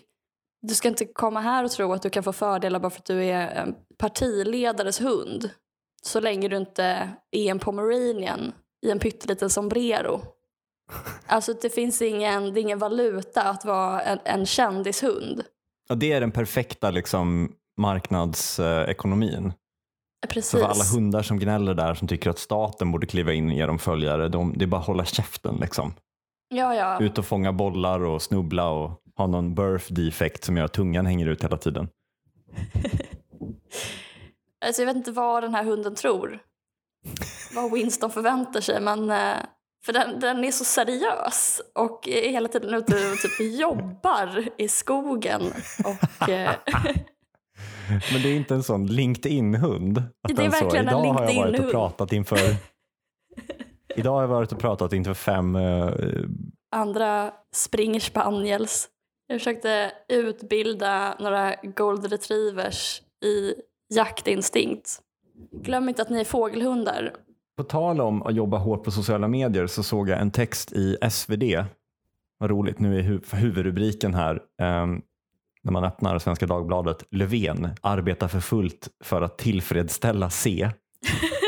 Du 0.62 0.74
ska 0.74 0.88
inte 0.88 1.04
komma 1.04 1.40
här 1.40 1.64
och 1.64 1.70
tro 1.70 1.92
att 1.92 2.02
du 2.02 2.10
kan 2.10 2.22
få 2.22 2.32
fördelar 2.32 2.80
bara 2.80 2.90
för 2.90 2.98
att 2.98 3.04
du 3.04 3.24
är 3.24 3.48
en 3.48 3.74
partiledares 3.98 5.00
hund. 5.00 5.50
Så 6.02 6.20
länge 6.20 6.48
du 6.48 6.56
inte 6.56 6.84
är 7.30 7.50
en 7.50 7.58
pomeranian 7.58 8.52
i 8.86 8.90
en 8.90 8.98
pytteliten 8.98 9.50
sombrero. 9.50 10.20
Alltså 11.26 11.52
det 11.62 11.70
finns 11.70 12.02
ingen, 12.02 12.54
det 12.54 12.60
är 12.60 12.62
ingen 12.62 12.78
valuta 12.78 13.42
att 13.42 13.64
vara 13.64 14.00
en, 14.00 14.18
en 14.24 14.46
kändishund. 14.46 15.44
Ja, 15.88 15.94
det 15.94 16.12
är 16.12 16.20
den 16.20 16.30
perfekta 16.30 16.90
liksom, 16.90 17.52
marknadsekonomin. 17.78 19.52
Precis. 20.28 20.50
Så 20.50 20.58
för 20.58 20.64
alla 20.64 20.84
hundar 20.84 21.22
som 21.22 21.38
gnäller 21.38 21.74
där 21.74 21.94
som 21.94 22.08
tycker 22.08 22.30
att 22.30 22.38
staten 22.38 22.92
borde 22.92 23.06
kliva 23.06 23.32
in 23.32 23.48
och 23.48 23.54
ge 23.54 23.66
dem 23.66 23.78
följare, 23.78 24.28
de, 24.28 24.54
det 24.56 24.64
är 24.64 24.66
bara 24.66 24.80
att 24.80 24.86
hålla 24.86 25.04
käften. 25.04 25.56
Liksom. 25.60 25.94
Ja, 26.54 26.74
ja. 26.74 27.00
Ut 27.00 27.18
och 27.18 27.24
fånga 27.24 27.52
bollar 27.52 28.04
och 28.04 28.22
snubbla 28.22 28.68
och 28.68 29.02
ha 29.16 29.26
någon 29.26 29.54
birth 29.54 29.92
defect 29.92 30.44
som 30.44 30.56
gör 30.56 30.64
att 30.64 30.72
tungan 30.72 31.06
hänger 31.06 31.26
ut 31.26 31.44
hela 31.44 31.56
tiden. 31.56 31.88
alltså 34.64 34.82
jag 34.82 34.86
vet 34.86 34.96
inte 34.96 35.12
vad 35.12 35.42
den 35.42 35.54
här 35.54 35.64
hunden 35.64 35.94
tror. 35.94 36.38
vad 37.54 37.72
Winston 37.72 38.10
förväntar 38.10 38.60
sig. 38.60 38.80
Men, 38.80 39.10
eh, 39.10 39.36
för 39.84 39.92
den, 39.92 40.20
den 40.20 40.44
är 40.44 40.50
så 40.50 40.64
seriös 40.64 41.60
och 41.74 42.08
är 42.08 42.30
hela 42.30 42.48
tiden 42.48 42.74
ute 42.74 42.94
och 42.94 43.18
typ 43.18 43.40
jobbar 43.60 44.48
i 44.58 44.68
skogen. 44.68 45.42
Och, 45.84 46.28
eh, 46.28 46.50
men 48.12 48.22
det 48.22 48.28
är 48.28 48.36
inte 48.36 48.54
en 48.54 48.62
sån 48.62 48.86
LinkedIn-hund? 48.86 50.02
Det 50.28 50.44
är 50.44 50.50
verkligen 50.50 50.90
så, 50.90 50.98
en 50.98 51.02
LinkedIn-hund. 51.02 51.04
Idag 51.04 51.12
har 51.12 51.32
jag 51.32 51.52
varit 51.52 51.60
och 51.60 51.70
pratat 51.70 52.12
inför 52.12 52.56
Idag 53.96 54.12
har 54.12 54.20
jag 54.20 54.28
varit 54.28 54.52
och 54.52 54.58
pratat 54.58 54.92
inför 54.92 55.14
fem 55.14 55.56
eh, 55.56 55.90
andra 56.72 57.30
springer 57.54 58.00
spaniels. 58.00 58.88
Jag 59.26 59.40
försökte 59.40 59.92
utbilda 60.08 61.16
några 61.20 61.54
golden 61.62 62.10
retrievers 62.10 63.02
i 63.24 63.54
jaktinstinkt. 63.94 65.00
Glöm 65.52 65.88
inte 65.88 66.02
att 66.02 66.10
ni 66.10 66.20
är 66.20 66.24
fågelhundar. 66.24 67.12
På 67.56 67.64
tal 67.64 68.00
om 68.00 68.22
att 68.22 68.34
jobba 68.34 68.58
hårt 68.58 68.84
på 68.84 68.90
sociala 68.90 69.28
medier 69.28 69.66
så 69.66 69.82
såg 69.82 70.08
jag 70.08 70.20
en 70.20 70.30
text 70.30 70.72
i 70.72 70.96
SvD. 71.10 71.42
Vad 72.38 72.50
roligt, 72.50 72.78
nu 72.78 72.98
är 72.98 73.02
hu 73.02 73.20
huvudrubriken 73.32 74.14
här. 74.14 74.34
Um, 74.62 75.02
när 75.62 75.72
man 75.72 75.84
öppnar 75.84 76.18
Svenska 76.18 76.46
Dagbladet. 76.46 77.04
Löfven 77.10 77.68
arbetar 77.80 78.28
för 78.28 78.40
fullt 78.40 78.88
för 79.04 79.22
att 79.22 79.38
tillfredsställa 79.38 80.30
C. 80.30 80.70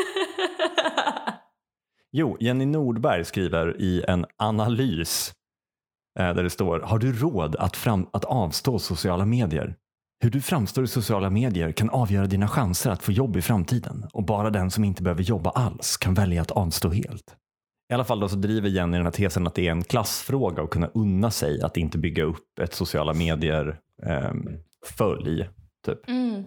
Jo, 2.14 2.36
Jenny 2.40 2.66
Nordberg 2.66 3.24
skriver 3.24 3.80
i 3.80 4.04
en 4.08 4.26
analys 4.36 5.32
eh, 6.18 6.34
där 6.34 6.42
det 6.42 6.50
står 6.50 6.80
Har 6.80 6.98
du 6.98 7.12
råd 7.12 7.56
att, 7.56 7.76
fram, 7.76 8.06
att 8.12 8.24
avstå 8.24 8.78
sociala 8.78 9.26
medier? 9.26 9.76
Hur 10.20 10.30
du 10.30 10.40
framstår 10.40 10.84
i 10.84 10.86
sociala 10.86 11.30
medier 11.30 11.72
kan 11.72 11.90
avgöra 11.90 12.26
dina 12.26 12.48
chanser 12.48 12.90
att 12.90 13.02
få 13.02 13.12
jobb 13.12 13.36
i 13.36 13.42
framtiden 13.42 14.06
och 14.12 14.24
bara 14.24 14.50
den 14.50 14.70
som 14.70 14.84
inte 14.84 15.02
behöver 15.02 15.22
jobba 15.22 15.50
alls 15.50 15.96
kan 15.96 16.14
välja 16.14 16.42
att 16.42 16.50
avstå 16.50 16.90
helt. 16.90 17.36
I 17.90 17.94
alla 17.94 18.04
fall 18.04 18.20
då 18.20 18.28
så 18.28 18.36
driver 18.36 18.68
Jenny 18.68 18.96
den 18.96 19.06
här 19.06 19.12
tesen 19.12 19.46
att 19.46 19.54
det 19.54 19.66
är 19.66 19.70
en 19.70 19.84
klassfråga 19.84 20.62
att 20.62 20.70
kunna 20.70 20.86
unna 20.86 21.30
sig 21.30 21.62
att 21.62 21.76
inte 21.76 21.98
bygga 21.98 22.24
upp 22.24 22.58
ett 22.60 22.74
sociala 22.74 23.14
medier 23.14 23.78
eh, 24.06 24.32
följ. 24.98 25.48
Typ. 25.86 26.08
Mm. 26.08 26.44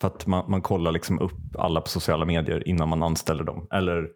För 0.00 0.08
att 0.08 0.26
man, 0.26 0.50
man 0.50 0.62
kollar 0.62 0.92
liksom 0.92 1.18
upp 1.18 1.56
alla 1.58 1.80
på 1.80 1.88
sociala 1.88 2.24
medier 2.24 2.68
innan 2.68 2.88
man 2.88 3.02
anställer 3.02 3.44
dem. 3.44 3.66
Eller 3.70 4.08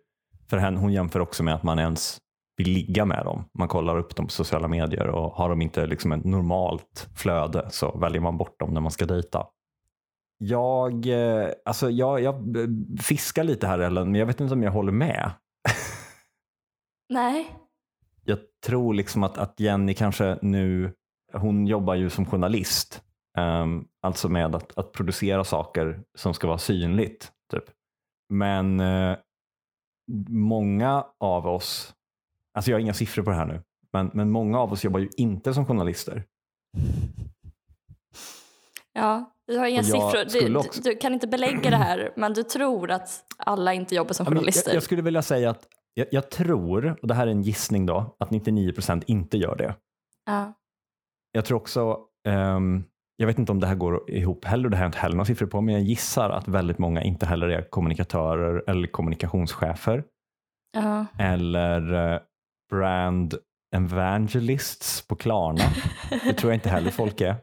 för 0.50 0.56
henne, 0.56 0.80
hon 0.80 0.92
jämför 0.92 1.20
också 1.20 1.42
med 1.42 1.54
att 1.54 1.62
man 1.62 1.78
ens 1.78 2.18
vill 2.56 2.68
ligga 2.68 3.04
med 3.04 3.24
dem. 3.24 3.44
Man 3.58 3.68
kollar 3.68 3.98
upp 3.98 4.16
dem 4.16 4.26
på 4.26 4.32
sociala 4.32 4.68
medier 4.68 5.08
och 5.08 5.32
har 5.32 5.48
de 5.48 5.62
inte 5.62 5.86
liksom 5.86 6.12
ett 6.12 6.24
normalt 6.24 7.08
flöde 7.16 7.66
så 7.70 7.98
väljer 7.98 8.20
man 8.20 8.38
bort 8.38 8.60
dem 8.60 8.74
när 8.74 8.80
man 8.80 8.90
ska 8.90 9.06
dejta. 9.06 9.46
Jag, 10.38 11.06
eh, 11.06 11.48
alltså 11.64 11.90
jag, 11.90 12.20
jag 12.20 12.34
fiskar 13.00 13.44
lite 13.44 13.66
här 13.66 13.78
Ellen, 13.78 14.10
men 14.10 14.18
jag 14.18 14.26
vet 14.26 14.40
inte 14.40 14.54
om 14.54 14.62
jag 14.62 14.72
håller 14.72 14.92
med. 14.92 15.30
Nej. 17.08 17.56
Jag 18.24 18.38
tror 18.66 18.94
liksom 18.94 19.22
att, 19.22 19.38
att 19.38 19.60
Jenny 19.60 19.94
kanske 19.94 20.38
nu, 20.42 20.92
hon 21.32 21.66
jobbar 21.66 21.94
ju 21.94 22.10
som 22.10 22.26
journalist, 22.26 23.02
um, 23.38 23.88
alltså 24.02 24.28
med 24.28 24.54
att, 24.54 24.78
att 24.78 24.92
producera 24.92 25.44
saker 25.44 26.02
som 26.14 26.34
ska 26.34 26.46
vara 26.46 26.58
synligt. 26.58 27.32
Typ. 27.52 27.64
Men 28.28 28.80
uh, 28.80 29.16
många 30.28 31.06
av 31.20 31.46
oss, 31.46 31.94
alltså 32.54 32.70
jag 32.70 32.76
har 32.76 32.80
inga 32.80 32.94
siffror 32.94 33.22
på 33.22 33.30
det 33.30 33.36
här 33.36 33.46
nu, 33.46 33.62
men, 33.92 34.10
men 34.14 34.30
många 34.30 34.58
av 34.60 34.72
oss 34.72 34.84
jobbar 34.84 35.00
ju 35.00 35.08
inte 35.16 35.54
som 35.54 35.66
journalister. 35.66 36.24
Ja, 38.96 39.32
du 39.46 39.58
har 39.58 39.66
inga 39.66 39.82
siffror. 39.82 40.48
Du, 40.48 40.56
också- 40.56 40.82
du, 40.82 40.96
kan 40.96 41.14
inte 41.14 41.26
belägga 41.26 41.70
det 41.70 41.76
här, 41.76 42.12
men 42.16 42.32
du 42.32 42.42
tror 42.42 42.90
att 42.90 43.24
alla 43.36 43.74
inte 43.74 43.94
jobbar 43.94 44.12
som 44.12 44.26
journalister. 44.26 44.70
Jag, 44.70 44.76
jag 44.76 44.82
skulle 44.82 45.02
vilja 45.02 45.22
säga 45.22 45.50
att 45.50 45.68
jag, 45.94 46.06
jag 46.10 46.30
tror, 46.30 46.98
och 47.02 47.08
det 47.08 47.14
här 47.14 47.26
är 47.26 47.30
en 47.30 47.42
gissning 47.42 47.86
då, 47.86 48.16
att 48.18 48.30
99 48.30 48.72
procent 48.72 49.04
inte 49.06 49.38
gör 49.38 49.56
det. 49.56 49.74
Ja. 50.26 50.52
Jag 51.32 51.44
tror 51.44 51.56
också, 51.56 51.98
ehm, 52.28 52.84
jag 53.16 53.26
vet 53.26 53.38
inte 53.38 53.52
om 53.52 53.60
det 53.60 53.66
här 53.66 53.74
går 53.74 54.10
ihop 54.10 54.44
heller, 54.44 54.68
det 54.68 54.76
här 54.76 54.82
har 54.82 54.84
jag 54.86 54.88
inte 54.88 54.98
heller 54.98 55.16
några 55.16 55.24
siffror 55.26 55.46
på, 55.46 55.60
men 55.60 55.74
jag 55.74 55.82
gissar 55.82 56.30
att 56.30 56.48
väldigt 56.48 56.78
många 56.78 57.02
inte 57.02 57.26
heller 57.26 57.48
är 57.48 57.62
kommunikatörer 57.70 58.70
eller 58.70 58.88
kommunikationschefer 58.88 60.04
Ja. 60.76 61.06
eller 61.18 62.12
eh, 62.14 62.20
brand 62.70 63.34
evangelists 63.76 65.06
på 65.08 65.16
Klarna. 65.16 65.64
Det 66.24 66.32
tror 66.32 66.52
jag 66.52 66.56
inte 66.56 66.68
heller 66.68 66.90
folk 66.90 67.20
är. 67.20 67.36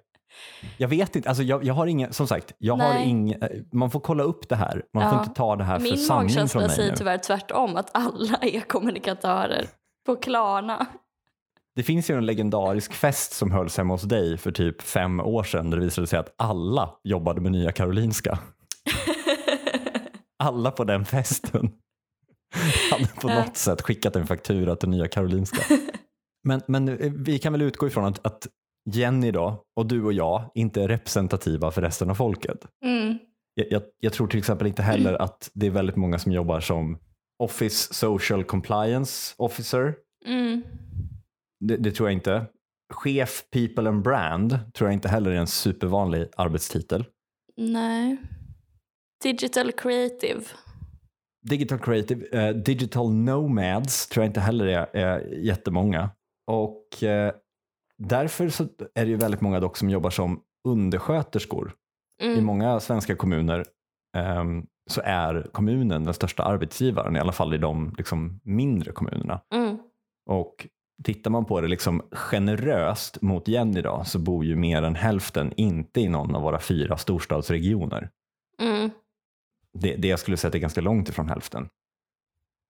Jag 0.77 0.87
vet 0.87 1.15
inte, 1.15 1.29
alltså 1.29 1.43
jag, 1.43 1.63
jag 1.63 1.73
har 1.73 1.87
ingen, 1.87 2.13
som 2.13 2.27
sagt, 2.27 2.53
jag 2.57 2.73
har 2.77 2.93
Nej. 2.93 3.09
ingen, 3.09 3.39
man 3.71 3.91
får 3.91 3.99
kolla 3.99 4.23
upp 4.23 4.49
det 4.49 4.55
här. 4.55 4.83
Man 4.93 5.03
får 5.09 5.13
Ja. 5.17 5.23
inte 5.23 5.35
ta 5.35 5.55
det 5.55 5.63
här 5.63 5.75
för 5.79 5.83
Min 5.83 5.97
sanning 5.97 6.29
från 6.29 6.35
magkänsla 6.35 6.61
mig 6.61 6.69
säger 6.69 6.89
nu. 6.91 6.95
tyvärr 6.97 7.17
tvärtom, 7.17 7.75
att 7.75 7.89
alla 7.93 8.37
är 8.41 8.59
kommunikatörer 8.61 9.65
på 10.05 10.15
Klarna. 10.15 10.85
Det 11.75 11.83
finns 11.83 12.09
ju 12.09 12.17
en 12.17 12.25
legendarisk 12.25 12.93
fest 12.93 13.33
som 13.33 13.51
hölls 13.51 13.77
hemma 13.77 13.93
hos 13.93 14.01
dig 14.01 14.37
för 14.37 14.51
typ 14.51 14.81
fem 14.81 15.19
år 15.19 15.43
sedan 15.43 15.69
där 15.69 15.77
det 15.77 15.83
visade 15.83 16.07
sig 16.07 16.19
att 16.19 16.33
alla 16.37 16.89
jobbade 17.03 17.41
med 17.41 17.51
Nya 17.51 17.71
Karolinska. 17.71 18.39
Alla 20.43 20.71
på 20.71 20.83
den 20.83 21.05
festen 21.05 21.71
hade 22.91 23.07
på 23.21 23.27
något 23.27 23.57
sätt 23.57 23.81
skickat 23.81 24.15
en 24.15 24.27
faktura 24.27 24.75
till 24.75 24.89
Nya 24.89 25.07
Karolinska. 25.07 25.63
Men, 26.43 26.61
men 26.67 26.89
eh, 26.89 27.11
vi 27.15 27.39
kan 27.39 27.53
väl 27.53 27.61
utgå 27.61 27.87
ifrån 27.87 28.05
att, 28.05 28.25
att 28.25 28.47
Jenny 28.89 29.31
då 29.31 29.63
och 29.75 29.85
du 29.85 30.03
och 30.03 30.13
jag 30.13 30.51
inte 30.55 30.83
är 30.83 30.87
representativa 30.87 31.71
för 31.71 31.81
resten 31.81 32.09
av 32.09 32.15
folket. 32.15 32.65
Mm. 32.85 33.17
Jag, 33.53 33.67
jag, 33.71 33.81
jag 33.99 34.13
tror 34.13 34.27
till 34.27 34.39
exempel 34.39 34.67
inte 34.67 34.81
heller 34.81 35.13
att 35.13 35.51
det 35.53 35.67
är 35.67 35.71
väldigt 35.71 35.95
många 35.95 36.19
som 36.19 36.31
jobbar 36.31 36.59
som 36.59 36.97
Office 37.43 37.93
Social 37.93 38.43
Compliance 38.43 39.35
Officer 39.37 39.95
Mm. 40.25 40.63
Det, 41.61 41.77
det 41.77 41.91
tror 41.91 42.09
jag 42.09 42.13
inte. 42.13 42.45
Chef 42.93 43.43
People 43.51 43.89
and 43.89 44.03
Brand 44.03 44.59
tror 44.73 44.89
jag 44.89 44.93
inte 44.93 45.09
heller 45.09 45.31
är 45.31 45.35
en 45.35 45.47
supervanlig 45.47 46.27
arbetstitel. 46.37 47.05
Nej. 47.57 48.17
Digital 49.23 49.71
creative. 49.71 50.41
Digital 51.49 51.79
Creative, 51.79 52.25
eh, 52.49 52.55
Digital 52.55 53.13
Nomads 53.13 54.07
tror 54.07 54.23
jag 54.23 54.29
inte 54.29 54.39
heller 54.39 54.67
är, 54.67 54.95
är 54.95 55.19
jättemånga. 55.33 56.09
Och 56.47 57.03
eh, 57.03 57.33
därför 57.97 58.49
så 58.49 58.63
är 58.95 59.05
det 59.05 59.11
ju 59.11 59.15
väldigt 59.15 59.41
många 59.41 59.59
dock 59.59 59.77
som 59.77 59.89
jobbar 59.89 60.09
som 60.09 60.41
undersköterskor. 60.67 61.73
I 62.21 62.25
Mm. 62.25 62.45
många 62.45 62.79
svenska 62.79 63.15
kommuner 63.15 63.65
ehm, 64.17 64.65
så 64.89 65.01
är 65.03 65.49
kommunen 65.51 66.03
den 66.03 66.13
största 66.13 66.43
arbetsgivaren, 66.43 67.15
i 67.15 67.19
alla 67.19 67.31
fall 67.31 67.53
i 67.53 67.57
de 67.57 67.95
liksom, 67.97 68.39
mindre 68.43 68.91
kommunerna. 68.91 69.41
Mm. 69.53 69.77
Och 70.29 70.67
tittar 71.03 71.31
man 71.31 71.45
på 71.45 71.61
det 71.61 71.67
liksom 71.67 72.01
generöst 72.11 73.21
mot 73.21 73.47
Jenny 73.47 73.81
då, 73.81 74.03
så 74.05 74.19
bor 74.19 74.45
ju 74.45 74.55
mer 74.55 74.81
än 74.81 74.95
hälften 74.95 75.53
inte 75.57 76.01
i 76.01 76.09
någon 76.09 76.35
av 76.35 76.41
våra 76.41 76.59
fyra 76.59 76.97
storstadsregioner. 76.97 78.09
Mm. 78.61 78.89
Det, 79.73 79.95
det 79.95 80.07
jag 80.07 80.19
skulle 80.19 80.37
säga 80.37 80.53
är 80.53 80.59
ganska 80.59 80.81
långt 80.81 81.09
ifrån 81.09 81.29
hälften. 81.29 81.69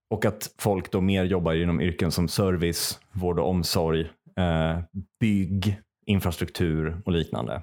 Och 0.09 0.25
att 0.25 0.55
folk 0.57 0.91
då 0.91 1.01
mer 1.01 1.23
jobbar 1.23 1.53
inom 1.53 1.81
yrken 1.81 2.11
som 2.11 2.27
service, 2.27 2.99
vård 3.11 3.39
och 3.39 3.49
omsorg, 3.49 4.09
eh, 4.37 4.79
bygg, 5.19 5.81
infrastruktur 6.05 7.01
och 7.05 7.11
liknande. 7.11 7.61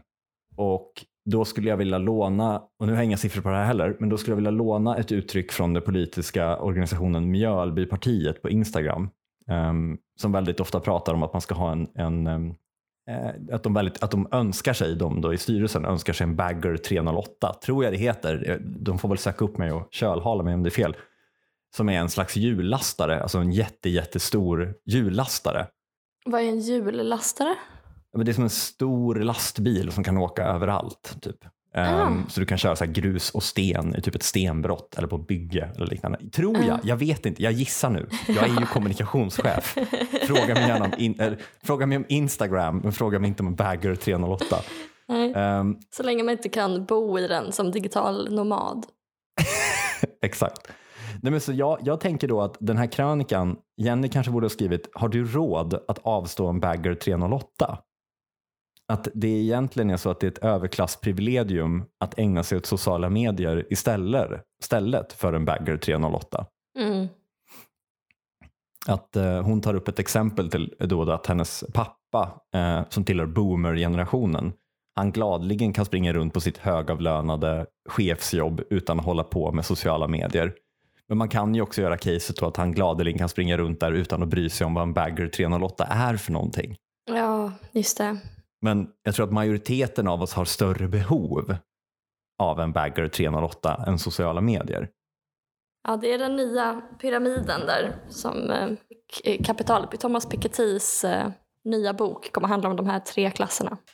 Och 0.56 0.92
då 1.30 1.44
skulle 1.44 1.68
jag 1.68 1.76
vilja 1.76 1.98
låna, 1.98 2.62
och 2.78 2.86
nu 2.86 2.92
har 2.92 2.96
jag 2.96 3.04
inga 3.04 3.16
siffror 3.16 3.42
på 3.42 3.48
det 3.48 3.56
här 3.56 3.64
heller, 3.64 3.96
men 4.00 4.08
då 4.08 4.18
skulle 4.18 4.32
jag 4.32 4.36
vilja 4.36 4.50
låna 4.50 4.96
ett 4.96 5.12
uttryck 5.12 5.52
från 5.52 5.74
den 5.74 5.82
politiska 5.82 6.58
organisationen 6.58 7.30
Mjölbypartiet 7.30 8.42
på 8.42 8.50
Instagram. 8.50 9.10
Ehm, 9.48 9.98
som 10.20 10.32
väldigt 10.32 10.60
ofta 10.60 10.80
pratar 10.80 11.14
om 11.14 11.22
att 11.22 11.32
man 11.32 11.42
ska 11.42 11.54
ha 11.54 11.72
en, 11.72 11.88
en 11.94 12.26
ehm, 12.26 12.54
eh, 13.10 13.54
att, 13.54 13.62
de 13.62 13.74
väldigt, 13.74 14.02
att 14.02 14.10
de 14.10 14.28
önskar 14.32 14.72
sig, 14.72 14.96
de 14.96 15.20
då 15.20 15.34
i 15.34 15.38
styrelsen 15.38 15.84
önskar 15.84 16.12
sig 16.12 16.24
en 16.24 16.36
Bagger 16.36 16.76
308, 16.76 17.56
tror 17.64 17.84
jag 17.84 17.92
det 17.92 17.96
heter. 17.96 18.50
Eh, 18.50 18.56
De 18.60 18.98
får 18.98 19.08
väl 19.08 19.18
söka 19.18 19.44
upp 19.44 19.58
mig 19.58 19.72
och 19.72 19.88
kölhala 19.90 20.42
mig 20.42 20.54
om 20.54 20.62
det 20.62 20.68
är 20.68 20.70
fel. 20.70 20.96
Som 21.76 21.88
är 21.88 21.98
en 21.98 22.10
slags 22.10 22.36
hjullastare, 22.36 23.22
alltså 23.22 23.38
en 23.38 23.52
jätte, 23.52 23.88
jättestor 23.90 24.74
hjullastare. 24.86 25.66
Vad 26.24 26.40
är 26.40 26.48
en 26.48 26.60
hjullastare? 26.60 27.54
Det 28.12 28.30
är 28.30 28.32
som 28.32 28.44
en 28.44 28.50
stor 28.50 29.14
lastbil 29.14 29.92
som 29.92 30.04
kan 30.04 30.16
åka 30.16 30.44
överallt. 30.44 31.16
Typ. 31.20 31.44
Ah. 31.74 32.10
Så 32.28 32.40
du 32.40 32.46
kan 32.46 32.58
köra 32.58 32.76
så 32.76 32.86
grus 32.86 33.30
och 33.30 33.42
sten 33.42 33.96
i 33.96 34.00
typ 34.00 34.14
ett 34.14 34.22
stenbrott 34.22 34.94
eller 34.98 35.08
på 35.08 35.18
bygge 35.18 35.70
eller 35.76 35.86
liknande. 35.86 36.18
Tror 36.30 36.64
jag, 36.64 36.78
jag 36.82 36.96
vet 36.96 37.26
inte, 37.26 37.42
jag 37.42 37.52
gissar 37.52 37.90
nu. 37.90 38.08
Jag 38.28 38.44
är 38.44 38.60
ju 38.60 38.66
kommunikationschef. 38.72 39.76
Fråga 40.26 40.54
mig 40.54 40.68
gärna 40.68 40.84
om, 40.84 40.92
in, 40.98 41.20
eller, 41.20 41.38
fråga 41.62 41.86
mig 41.86 41.96
om 41.96 42.04
Instagram, 42.08 42.78
men 42.78 42.92
fråga 42.92 43.18
mig 43.18 43.28
inte 43.28 43.42
om 43.42 43.54
Bagger 43.54 43.94
308. 43.94 44.56
Nej. 45.08 45.32
Ehm, 45.36 45.76
Så 45.90 46.02
länge 46.02 46.22
man 46.22 46.32
inte 46.32 46.48
kan 46.48 46.84
bo 46.84 47.18
i 47.18 47.28
den 47.28 47.52
som 47.52 47.70
digital 47.70 48.34
nomad. 48.34 48.86
Exakt. 50.22 50.68
Nej, 51.22 51.30
men 51.30 51.40
så 51.40 51.52
jag, 51.52 51.78
jag 51.82 52.00
tänker 52.00 52.28
då 52.28 52.42
att 52.42 52.56
den 52.60 52.76
här 52.76 52.86
krönikan, 52.86 53.56
Jenny 53.76 54.08
kanske 54.08 54.32
borde 54.32 54.44
ha 54.44 54.50
skrivit, 54.50 54.90
har 54.94 55.08
du 55.08 55.24
råd 55.24 55.74
att 55.88 55.98
avstå 56.02 56.48
en 56.48 56.60
Bagger 56.60 56.94
308? 56.94 57.78
Att 58.92 59.08
det 59.14 59.28
egentligen 59.28 59.90
är 59.90 59.96
så 59.96 60.10
att 60.10 60.20
det 60.20 60.26
är 60.26 60.30
ett 60.30 60.38
överklassprivilegium 60.38 61.84
att 62.00 62.18
ägna 62.18 62.42
sig 62.42 62.58
åt 62.58 62.66
sociala 62.66 63.10
medier 63.10 63.66
istället, 63.70 64.30
istället 64.62 65.12
för 65.12 65.32
en 65.32 65.44
Bagger 65.44 65.76
308. 65.76 66.46
Mm. 66.78 67.08
Att 68.86 69.16
eh, 69.16 69.42
hon 69.42 69.60
tar 69.60 69.74
upp 69.74 69.88
ett 69.88 69.98
exempel 69.98 70.50
till 70.50 70.74
då, 70.78 71.04
då 71.04 71.12
att 71.12 71.26
hennes 71.26 71.64
pappa 71.74 72.40
eh, 72.54 72.80
som 72.88 73.04
tillhör 73.04 73.26
boomer-generationen 73.26 74.52
han 74.98 75.12
gladligen 75.12 75.72
kan 75.72 75.84
springa 75.84 76.12
runt 76.12 76.34
på 76.34 76.40
sitt 76.40 76.58
högavlönade 76.58 77.66
chefsjobb 77.88 78.62
utan 78.70 78.98
att 78.98 79.04
hålla 79.04 79.24
på 79.24 79.52
med 79.52 79.64
sociala 79.64 80.08
medier. 80.08 80.52
Men 81.08 81.18
man 81.18 81.28
kan 81.28 81.54
ju 81.54 81.60
också 81.60 81.82
göra 81.82 81.96
caset 81.96 82.36
då 82.36 82.46
att 82.46 82.56
han 82.56 82.72
gladeligen 82.72 83.18
kan 83.18 83.28
springa 83.28 83.56
runt 83.56 83.80
där 83.80 83.92
utan 83.92 84.22
att 84.22 84.28
bry 84.28 84.50
sig 84.50 84.64
om 84.64 84.74
vad 84.74 84.82
en 84.82 84.92
Bagger 84.92 85.28
308 85.28 85.84
är 85.84 86.16
för 86.16 86.32
någonting. 86.32 86.76
Ja, 87.10 87.52
just 87.72 87.98
det. 87.98 88.18
Men 88.60 88.88
jag 89.02 89.14
tror 89.14 89.26
att 89.26 89.32
majoriteten 89.32 90.08
av 90.08 90.22
oss 90.22 90.32
har 90.34 90.44
större 90.44 90.88
behov 90.88 91.56
av 92.38 92.60
en 92.60 92.72
Bagger 92.72 93.08
308 93.08 93.84
än 93.86 93.98
sociala 93.98 94.40
medier. 94.40 94.88
Ja, 95.88 95.96
det 95.96 96.12
är 96.12 96.18
den 96.18 96.36
nya 96.36 96.82
pyramiden 97.00 97.60
där 97.66 97.96
som 98.08 98.50
eh, 98.50 98.68
k- 99.24 99.44
kapitalet, 99.44 100.00
Thomas 100.00 100.26
Pikettys 100.28 101.04
eh, 101.04 101.30
nya 101.64 101.92
bok 101.94 102.32
kommer 102.32 102.48
handla 102.48 102.68
om 102.70 102.76
de 102.76 102.86
här 102.86 103.00
tre 103.00 103.30
klasserna. 103.30 103.78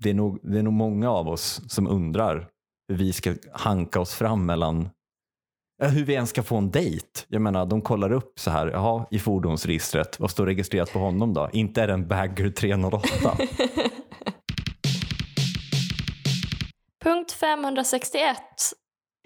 Det 0.00 0.10
är, 0.10 0.14
nog, 0.14 0.40
det 0.42 0.58
är 0.58 0.62
nog 0.62 0.72
många 0.72 1.10
av 1.10 1.28
oss 1.28 1.60
som 1.72 1.88
undrar 1.88 2.48
hur 2.88 2.96
vi 2.96 3.12
ska 3.12 3.34
hanka 3.52 4.00
oss 4.00 4.14
fram 4.14 4.46
mellan 4.46 4.88
hur 5.78 6.04
vi 6.04 6.12
ens 6.12 6.30
ska 6.30 6.42
få 6.42 6.56
en 6.56 6.70
dejt. 6.70 7.06
Jag 7.28 7.42
menar, 7.42 7.66
de 7.66 7.82
kollar 7.82 8.12
upp 8.12 8.38
så 8.38 8.50
här, 8.50 8.66
jaha, 8.66 9.06
i 9.10 9.18
fordonsregistret, 9.18 10.20
vad 10.20 10.30
står 10.30 10.46
registrerat 10.46 10.92
på 10.92 10.98
honom 10.98 11.34
då? 11.34 11.50
Inte 11.52 11.82
är 11.82 11.86
det 11.86 11.92
en 11.92 12.08
Bagger 12.08 12.50
308. 12.50 13.08
Punkt 17.04 17.32
561. 17.32 18.36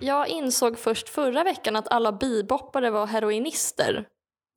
Jag 0.03 0.29
insåg 0.29 0.79
först 0.79 1.09
förra 1.09 1.45
veckan 1.45 1.77
att 1.77 1.89
alla 1.89 2.13
biboppare 2.13 2.91
var 2.91 3.07
heroinister 3.07 4.07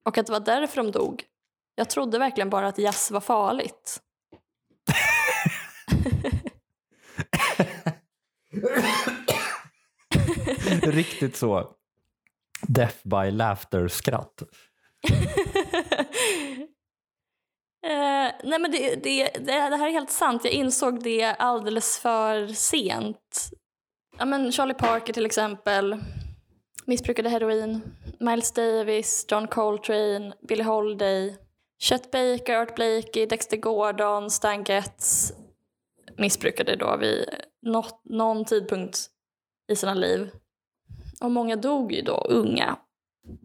och 0.05 0.17
att 0.17 0.25
det 0.25 0.31
var 0.31 0.39
därför 0.39 0.83
de 0.83 0.91
dog. 0.91 1.23
Jag 1.75 1.89
trodde 1.89 2.19
verkligen 2.19 2.49
bara 2.49 2.67
att 2.67 2.77
jazz 2.77 3.11
var 3.11 3.21
farligt. 3.21 4.01
Riktigt 10.81 11.35
så 11.35 11.74
death 12.67 12.97
by 13.03 13.31
laughter-skratt. 13.31 14.43
Uh, 17.85 18.31
nej 18.43 18.59
men 18.59 18.71
det, 18.71 18.95
det, 19.03 19.29
det, 19.33 19.39
det 19.45 19.77
här 19.77 19.87
är 19.87 19.91
helt 19.91 20.11
sant. 20.11 20.43
Jag 20.43 20.53
insåg 20.53 21.03
det 21.03 21.23
alldeles 21.23 21.99
för 21.99 22.47
sent. 22.47 23.49
Ja, 24.17 24.25
men 24.25 24.51
Charlie 24.51 24.73
Parker 24.73 25.13
till 25.13 25.25
exempel 25.25 26.01
missbrukade 26.85 27.29
heroin. 27.29 27.81
Miles 28.19 28.51
Davis, 28.51 29.25
John 29.29 29.47
Coltrane, 29.47 30.33
Billie 30.47 30.63
Holiday, 30.63 31.35
Chet 31.79 32.11
Baker, 32.11 32.55
Art 32.57 32.75
Blakey, 32.75 33.25
Dexter 33.25 33.57
Gordon, 33.57 34.29
Stan 34.29 34.63
Getz 34.63 35.33
missbrukade 36.17 36.75
då 36.75 36.97
vid 36.97 37.25
något, 37.61 38.01
någon 38.03 38.45
tidpunkt 38.45 38.97
i 39.71 39.75
sina 39.75 39.93
liv. 39.93 40.29
Och 41.21 41.31
många 41.31 41.55
dog 41.55 41.91
ju 41.91 42.01
då 42.01 42.17
unga. 42.29 42.77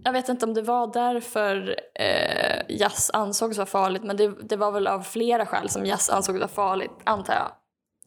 Jag 0.04 0.12
vet 0.12 0.28
inte 0.28 0.46
om 0.46 0.54
det 0.54 0.62
var 0.62 0.86
därför 0.92 1.76
eh, 1.94 2.76
jazz 2.78 3.10
ansågs 3.14 3.56
vara 3.56 3.66
farligt 3.66 4.04
men 4.04 4.16
det, 4.16 4.28
det 4.48 4.56
var 4.56 4.72
väl 4.72 4.86
av 4.86 5.00
flera 5.02 5.46
skäl 5.46 5.68
som 5.68 5.86
jazz 5.86 6.10
ansågs 6.10 6.38
vara 6.38 6.48
farligt, 6.48 6.92
antar 7.04 7.34
jag. 7.34 7.50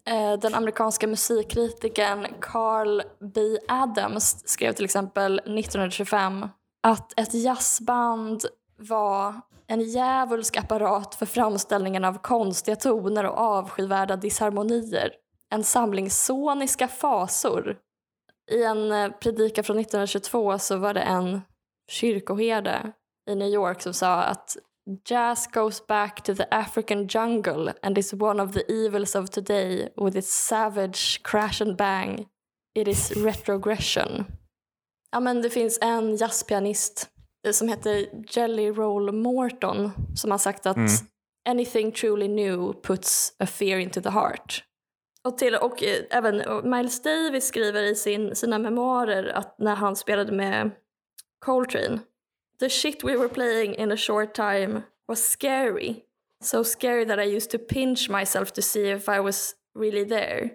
Eh, 0.05 0.39
den 0.39 0.55
amerikanska 0.55 1.08
musikkritikern 1.08 2.27
Carl 2.41 3.01
B. 3.34 3.41
Adams 3.67 4.48
skrev 4.50 4.74
till 4.74 4.86
exempel 4.86 5.39
1925 5.39 6.48
att 6.84 7.20
ett 7.20 7.34
jazzband 7.34 8.46
var 8.77 9.41
en 9.67 9.82
djävulsk 9.82 10.58
apparat 10.58 11.15
för 11.15 11.25
framställningen 11.25 12.05
av 12.05 12.17
konstiga 12.17 12.75
toner 12.75 13.24
och 13.25 13.38
avskyvärda 13.38 14.15
disharmonier. 14.15 15.12
En 15.50 15.63
samling 15.63 16.10
soniska 16.10 16.88
fasor. 16.88 17.77
I 18.51 18.63
en 18.63 18.91
eh, 18.91 19.09
predikan 19.12 19.63
från 19.63 19.79
1922 19.79 20.59
så 20.59 20.77
var 20.77 20.93
det 20.93 21.01
en 21.01 21.41
kyrkoherde 21.91 22.91
i 23.29 23.35
New 23.35 23.47
York 23.47 23.81
som 23.81 23.93
sa 23.93 24.23
att 24.23 24.57
Jazz 25.05 25.47
goes 25.47 25.88
back 25.88 26.23
to 26.23 26.35
the 26.35 26.45
African 26.51 27.07
jungle 27.07 27.73
and 27.81 27.97
is 27.97 28.13
one 28.13 28.43
of 28.43 28.53
the 28.53 28.71
evils 28.86 29.15
of 29.15 29.29
today 29.29 29.89
with 29.97 30.17
its 30.17 30.34
savage 30.34 31.21
crash 31.23 31.62
and 31.62 31.77
bang. 31.77 32.25
It 32.75 32.88
is 32.88 33.12
retrogression. 33.12 34.25
Ja, 35.12 35.19
men 35.19 35.41
det 35.41 35.49
finns 35.49 35.79
en 35.82 36.15
jazzpianist 36.15 37.10
eh, 37.47 37.51
som 37.51 37.67
heter 37.69 38.06
Jelly 38.29 38.69
Roll 38.71 39.12
Morton 39.12 39.91
som 40.15 40.32
har 40.32 40.38
sagt 40.38 40.65
att 40.65 40.77
Mm. 40.77 40.89
anything 41.49 41.91
truly 41.91 42.27
new 42.27 42.73
puts 42.73 43.34
a 43.39 43.45
fear 43.45 43.79
into 43.79 44.01
the 44.01 44.10
heart. 44.10 44.63
Och, 45.23 45.38
till, 45.38 45.55
och 45.55 45.83
eh, 45.83 46.03
även 46.09 46.41
och 46.41 46.65
Miles 46.65 47.01
Davis 47.01 47.45
skriver 47.45 47.83
i 47.83 47.95
sin, 47.95 48.36
sina 48.36 48.59
memoarer 48.59 49.25
att 49.25 49.59
när 49.59 49.75
han 49.75 49.95
spelade 49.95 50.31
med 50.31 50.71
Coltrane 51.39 51.99
The 52.59 52.69
shit 52.69 53.03
we 53.03 53.17
were 53.17 53.29
playing 53.29 53.75
in 53.75 53.91
a 53.91 53.97
short 53.97 54.33
time 54.33 54.83
was 55.07 55.31
scary. 55.31 56.03
So 56.43 56.63
scary 56.63 57.05
that 57.05 57.19
I 57.19 57.36
used 57.36 57.51
to 57.51 57.57
pinch 57.57 58.09
myself 58.09 58.51
to 58.51 58.62
see 58.62 58.91
if 58.91 59.09
I 59.09 59.19
was 59.19 59.55
really 59.79 60.05
there. 60.05 60.49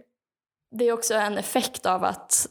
Det 0.71 0.89
är 0.89 0.93
också 0.93 1.15
en 1.15 1.39
effekt 1.39 1.87
av 1.87 2.05
att, 2.05 2.47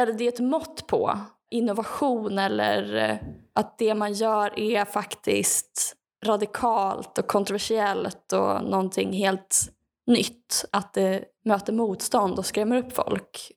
eller 0.00 0.12
det 0.12 0.24
är 0.24 0.28
ett 0.28 0.40
mått 0.40 0.86
på 0.86 1.18
innovation 1.50 2.38
eller 2.38 2.96
eh, 2.96 3.16
att 3.52 3.78
det 3.78 3.94
man 3.94 4.12
gör 4.12 4.58
är 4.58 4.84
faktiskt 4.84 5.96
radikalt 6.24 7.18
och 7.18 7.26
kontroversiellt 7.26 8.32
och 8.32 8.64
någonting 8.64 9.12
helt 9.12 9.72
nytt. 10.08 10.64
Att 10.72 10.94
det 10.94 11.24
möter 11.44 11.72
motstånd 11.72 12.38
och 12.38 12.46
skrämmer 12.46 12.76
upp 12.76 12.92
folk. 12.92 13.52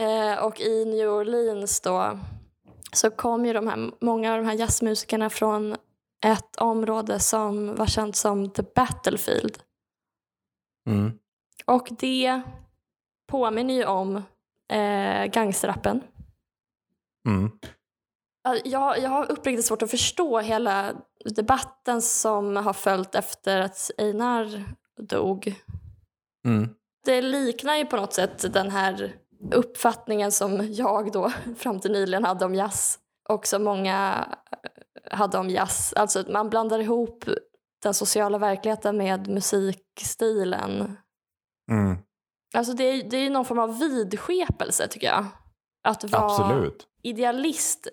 Eh, 0.00 0.44
och 0.44 0.60
i 0.60 0.84
New 0.84 1.08
Orleans 1.08 1.80
då 1.80 2.18
så 2.92 3.10
kom 3.10 3.46
ju 3.46 3.52
de 3.52 3.66
här, 3.66 3.90
många 4.00 4.32
av 4.32 4.38
de 4.38 4.46
här 4.46 4.54
jazzmusikerna 4.54 5.30
från 5.30 5.76
ett 6.24 6.56
område 6.56 7.20
som 7.20 7.74
var 7.74 7.86
känt 7.86 8.16
som 8.16 8.50
The 8.50 8.62
Battlefield. 8.74 9.58
Mm. 10.88 11.18
Och 11.66 11.88
det 11.98 12.42
påminner 13.30 13.74
ju 13.74 13.84
om 13.84 14.16
eh, 14.72 15.24
gangsterrappen. 15.24 16.00
Mm. 17.28 17.50
Ja, 18.42 18.56
Jag, 18.64 18.98
jag 18.98 19.10
har 19.10 19.32
uppriktigt 19.32 19.66
svårt 19.66 19.82
att 19.82 19.90
förstå 19.90 20.38
hela 20.40 20.92
debatten 21.24 22.02
som 22.02 22.56
har 22.56 22.72
följt 22.72 23.14
efter 23.14 23.60
att 23.60 23.90
Einar 23.98 24.74
dog. 25.06 25.54
Mm. 26.46 26.68
Det 27.04 27.22
liknar 27.22 27.76
ju 27.76 27.86
på 27.86 27.96
något 27.96 28.12
sätt 28.12 28.52
den 28.52 28.70
här 28.70 29.16
uppfattningen 29.52 30.32
som 30.32 30.72
jag 30.72 31.12
då 31.12 31.32
fram 31.56 31.80
till 31.80 31.92
nyligen 31.92 32.24
hade 32.24 32.44
om 32.44 32.54
jazz 32.54 32.98
och 33.28 33.46
som 33.46 33.64
många 33.64 34.26
eh, 35.04 35.18
hade 35.18 35.38
om 35.38 35.50
jazz. 35.50 35.92
Alltså 35.96 36.20
att 36.20 36.28
man 36.28 36.50
blandar 36.50 36.78
ihop 36.78 37.24
den 37.82 37.94
sociala 37.94 38.38
verkligheten 38.38 38.96
med 38.96 39.28
musikstilen. 39.28 40.96
Mm. 41.70 41.98
Alltså 42.54 42.72
det 42.72 42.84
är, 42.84 43.10
det 43.10 43.16
är 43.16 43.30
någon 43.30 43.44
form 43.44 43.58
av 43.58 43.78
vidskepelse 43.78 44.88
tycker 44.88 45.06
jag. 45.06 45.26
Att 45.84 46.04
vara 46.04 46.24
Absolut. 46.24 46.86
idealist 47.02 47.88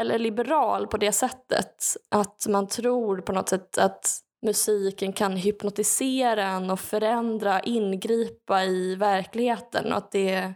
eller 0.00 0.18
liberal 0.18 0.86
på 0.86 0.96
det 0.96 1.12
sättet. 1.12 1.84
Att 2.10 2.46
man 2.48 2.66
tror 2.66 3.20
på 3.20 3.32
något 3.32 3.48
sätt 3.48 3.78
att 3.78 4.20
musiken 4.42 5.12
kan 5.12 5.36
hypnotisera 5.36 6.44
en 6.44 6.70
och 6.70 6.80
förändra, 6.80 7.60
ingripa 7.60 8.64
i 8.64 8.94
verkligheten 8.94 9.92
och 9.92 9.98
att 9.98 10.12
det 10.12 10.30
är 10.30 10.54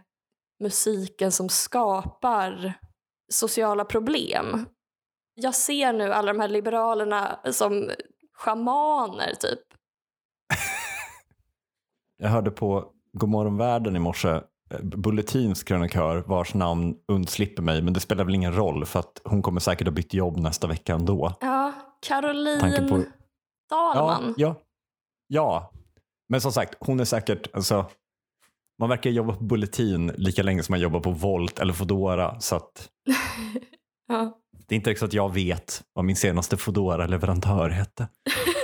musiken 0.63 1.31
som 1.31 1.49
skapar 1.49 2.73
sociala 3.29 3.85
problem. 3.85 4.65
Jag 5.35 5.55
ser 5.55 5.93
nu 5.93 6.13
alla 6.13 6.33
de 6.33 6.39
här 6.39 6.47
liberalerna 6.47 7.39
som 7.51 7.91
schamaner 8.33 9.33
typ. 9.33 9.59
Jag 12.17 12.29
hörde 12.29 12.51
på 12.51 12.91
Godmorgon 13.13 13.57
världen 13.57 13.95
i 13.95 13.99
morse 13.99 14.29
eh, 14.29 14.41
Bulletins 14.81 15.63
krönikör 15.63 16.23
vars 16.27 16.53
namn 16.53 16.95
undslipper 17.07 17.63
mig 17.63 17.81
men 17.81 17.93
det 17.93 17.99
spelar 17.99 18.23
väl 18.23 18.35
ingen 18.35 18.55
roll 18.55 18.85
för 18.85 18.99
att 18.99 19.21
hon 19.23 19.41
kommer 19.41 19.59
säkert 19.59 19.87
ha 19.87 19.91
bytt 19.91 20.13
jobb 20.13 20.37
nästa 20.37 20.67
vecka 20.67 20.93
ändå. 20.93 21.33
Ja, 21.41 21.73
Caroline 22.01 23.05
På- 23.69 23.75
Ja, 23.95 24.21
ja, 24.37 24.55
ja. 25.27 25.71
Men 26.29 26.41
som 26.41 26.51
sagt, 26.51 26.75
hon 26.79 26.99
är 26.99 27.05
säkert, 27.05 27.47
alltså, 27.55 27.85
man 28.79 28.89
verkar 28.89 29.09
jobba 29.09 29.33
på 29.35 29.43
Bulletin 29.43 30.07
lika 30.07 30.43
länge 30.43 30.63
som 30.63 30.73
man 30.73 30.79
jobbar 30.79 30.99
på 30.99 31.11
Volt 31.11 31.59
eller 31.59 31.73
Foodora 31.73 32.39
så 32.39 32.55
att 32.55 32.89
Ja. 34.07 34.37
det 34.67 34.75
är 34.75 34.77
inte 34.77 34.95
så 34.95 35.05
att 35.05 35.13
jag 35.13 35.33
vet 35.33 35.83
vad 35.93 36.05
min 36.05 36.15
senaste 36.15 36.57
foodora 36.57 37.07
leverantör 37.07 37.69
hette. 37.69 38.07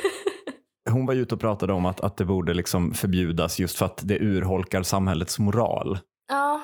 Hon 0.91 1.05
var 1.05 1.13
ju 1.13 1.21
ute 1.21 1.35
och 1.35 1.41
pratade 1.41 1.73
om 1.73 1.85
att, 1.85 2.01
att 2.01 2.17
det 2.17 2.25
borde 2.25 2.53
liksom 2.53 2.93
förbjudas 2.93 3.59
just 3.59 3.77
för 3.77 3.85
att 3.85 4.01
det 4.03 4.19
urholkar 4.19 4.83
samhällets 4.83 5.39
moral. 5.39 5.99
ja, 6.29 6.61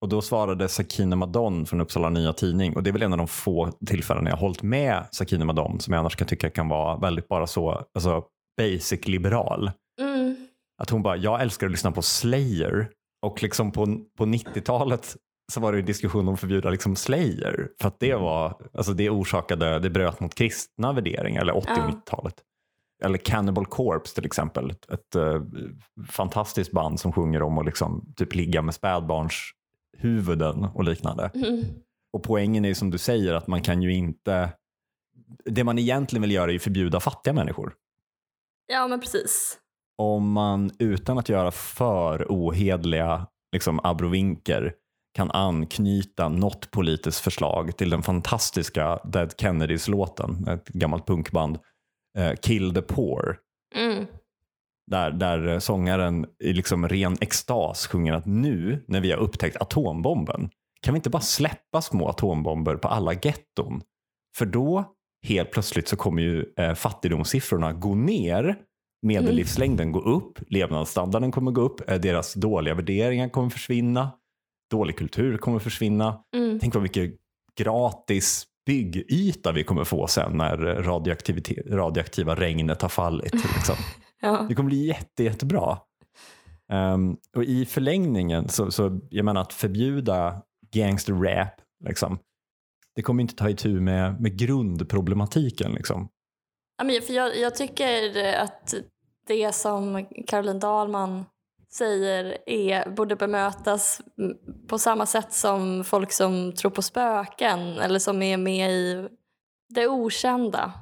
Och 0.00 0.08
då 0.08 0.22
svarade 0.22 0.68
Sakine 0.68 1.16
Madon 1.16 1.66
från 1.66 1.80
Uppsala 1.80 2.10
Nya 2.10 2.32
Tidning 2.32 2.76
och 2.76 2.82
det 2.82 2.90
är 2.90 2.92
väl 2.92 3.02
en 3.02 3.12
av 3.12 3.18
de 3.18 3.28
få 3.28 3.72
tillfällen 3.86 4.26
jag 4.26 4.32
har 4.32 4.38
hållit 4.40 4.62
med 4.62 5.04
Sakine 5.12 5.44
Madon 5.44 5.80
som 5.80 5.92
jag 5.92 6.00
annars 6.00 6.16
kan 6.16 6.28
tycka 6.28 6.50
kan 6.50 6.68
vara 6.68 6.96
väldigt 6.96 7.28
bara 7.28 7.46
så 7.46 7.70
alltså 7.94 8.24
basic 8.56 9.08
liberal. 9.08 9.70
mm. 10.00 10.36
Att 10.82 10.90
hon 10.90 11.02
bara, 11.02 11.16
jag 11.16 11.40
älskar 11.42 11.66
att 11.66 11.70
lyssna 11.70 11.92
på 11.92 12.02
Slayer 12.02 12.90
och 13.26 13.42
liksom 13.42 13.72
på, 13.72 13.86
på 14.18 14.24
90-talet 14.24 15.16
så 15.52 15.60
var 15.60 15.72
det 15.72 15.78
en 15.78 15.84
diskussion 15.84 16.28
om 16.28 16.34
att 16.34 16.40
förbjuda 16.40 16.70
liksom 16.70 16.96
Slayer. 16.96 17.68
För 17.80 17.88
att 17.88 18.00
det 18.00 18.14
var, 18.14 18.54
alltså 18.74 18.92
det 18.92 19.10
orsakade, 19.10 19.78
det 19.78 19.90
bröt 19.90 20.20
mot 20.20 20.34
kristna 20.34 20.92
värderingar, 20.92 21.40
eller 21.40 21.56
80 21.56 21.70
och 21.70 21.78
Ja. 21.78 21.90
90-talet. 21.90 22.34
Eller 23.04 23.18
Cannibal 23.18 23.66
Corpse 23.66 24.14
till 24.14 24.24
exempel. 24.26 24.70
Ett, 24.70 24.90
ett 24.90 25.14
eh, 25.14 25.42
fantastiskt 26.08 26.72
band 26.72 27.00
som 27.00 27.12
sjunger 27.12 27.42
om 27.42 27.58
att 27.58 27.66
liksom, 27.66 28.12
typ 28.16 28.34
ligga 28.34 28.62
med 28.62 28.74
spädbarns 28.74 29.50
huvuden 30.00 30.64
och 30.64 30.84
liknande. 30.84 31.30
Mm. 31.34 31.64
Och 32.12 32.22
poängen 32.22 32.64
är 32.64 32.74
som 32.74 32.90
du 32.90 32.98
säger 32.98 33.34
att 33.34 33.46
man 33.46 33.62
kan 33.62 33.82
ju 33.82 33.92
inte, 33.92 34.52
det 35.44 35.64
man 35.64 35.78
egentligen 35.78 36.22
vill 36.22 36.32
göra 36.32 36.50
är 36.50 36.52
ju 36.52 36.58
förbjuda 36.58 37.00
fattiga 37.00 37.34
människor. 37.34 37.74
Ja, 38.66 38.88
men 38.88 39.00
precis. 39.00 39.58
Om 39.98 40.32
man 40.32 40.70
utan 40.78 41.18
att 41.18 41.28
göra 41.28 41.50
för 41.50 42.26
ohedliga 42.28 43.26
liksom, 43.52 43.80
abrovinker 43.82 44.74
kan 45.14 45.30
anknyta 45.30 46.28
något 46.28 46.70
politiskt 46.70 47.20
förslag 47.20 47.76
till 47.76 47.90
den 47.90 48.02
fantastiska 48.02 48.98
Dead 49.04 49.34
Kennedys-låten, 49.38 50.48
ett 50.48 50.68
gammalt 50.68 51.06
punkband, 51.06 51.58
eh, 52.18 52.32
Kill 52.34 52.74
the 52.74 52.82
Poor. 52.82 53.38
Mm. 53.74 54.06
Där, 54.90 55.10
där 55.10 55.58
sångaren 55.58 56.26
i 56.44 56.52
liksom 56.52 56.88
ren 56.88 57.16
extas 57.20 57.86
sjunger 57.86 58.12
att 58.12 58.26
nu 58.26 58.84
när 58.88 59.00
vi 59.00 59.10
har 59.10 59.18
upptäckt 59.18 59.56
atombomben 59.56 60.50
kan 60.82 60.94
vi 60.94 60.98
inte 60.98 61.10
bara 61.10 61.22
släppa 61.22 61.82
små 61.82 62.08
atombomber 62.08 62.76
på 62.76 62.88
alla 62.88 63.12
getton? 63.12 63.82
För 64.36 64.46
då 64.46 64.84
helt 65.26 65.50
plötsligt 65.50 65.88
så 65.88 65.96
kommer 65.96 66.22
ju 66.22 66.44
eh, 66.56 66.74
fattigdomssiffrorna 66.74 67.72
gå 67.72 67.94
ner, 67.94 68.56
medellivslängden 69.02 69.92
gå 69.92 70.00
upp, 70.00 70.38
levnadsstandarden 70.48 71.32
kommer 71.32 71.50
gå 71.50 71.60
upp, 71.60 71.90
eh, 71.90 72.00
deras 72.00 72.34
dåliga 72.34 72.74
värderingar 72.74 73.28
kommer 73.28 73.50
försvinna, 73.50 74.10
dålig 74.70 74.98
kultur 74.98 75.36
kommer 75.36 75.58
försvinna. 75.58 76.20
Mm. 76.36 76.58
Tänk 76.60 76.74
vad 76.74 76.82
mycket 76.82 77.12
gratis 77.58 78.46
byggyta 78.66 79.52
vi 79.52 79.64
kommer 79.64 79.84
få 79.84 80.06
sen 80.06 80.36
när 80.36 80.56
radioaktivitet, 80.82 81.66
radioaktiva 81.66 82.34
regnet 82.34 82.82
har 82.82 82.88
fallit. 82.88 83.32
Liksom. 83.32 83.76
Ja. 84.20 84.46
Det 84.48 84.54
kommer 84.54 84.68
bli 84.68 84.86
jätte, 84.86 85.24
jättebra. 85.24 85.78
Um, 86.72 87.16
och 87.36 87.44
i 87.44 87.66
förlängningen 87.66 88.48
så, 88.48 88.70
så 88.70 89.00
jag 89.10 89.24
menar 89.24 89.40
att 89.40 89.52
förbjuda 89.52 90.42
gangster 90.72 91.12
rap, 91.12 91.52
liksom, 91.84 92.18
det 92.94 93.02
kommer 93.02 93.22
inte 93.22 93.34
ta 93.34 93.50
itu 93.50 93.80
med, 93.80 94.20
med 94.20 94.38
grundproblematiken. 94.38 95.72
Liksom. 95.72 96.08
Ja, 96.78 96.84
men 96.84 97.02
för 97.02 97.12
jag, 97.12 97.38
jag 97.38 97.54
tycker 97.54 98.34
att 98.34 98.74
det 99.26 99.52
som 99.52 100.06
Caroline 100.26 100.60
Dahlman 100.60 101.24
säger 101.72 102.38
är, 102.46 102.90
borde 102.90 103.16
bemötas 103.16 104.00
på 104.68 104.78
samma 104.78 105.06
sätt 105.06 105.32
som 105.32 105.84
folk 105.84 106.12
som 106.12 106.52
tror 106.52 106.70
på 106.70 106.82
spöken 106.82 107.60
eller 107.60 107.98
som 107.98 108.22
är 108.22 108.36
med 108.36 108.70
i 108.70 109.08
det 109.68 109.88
okända. 109.88 110.72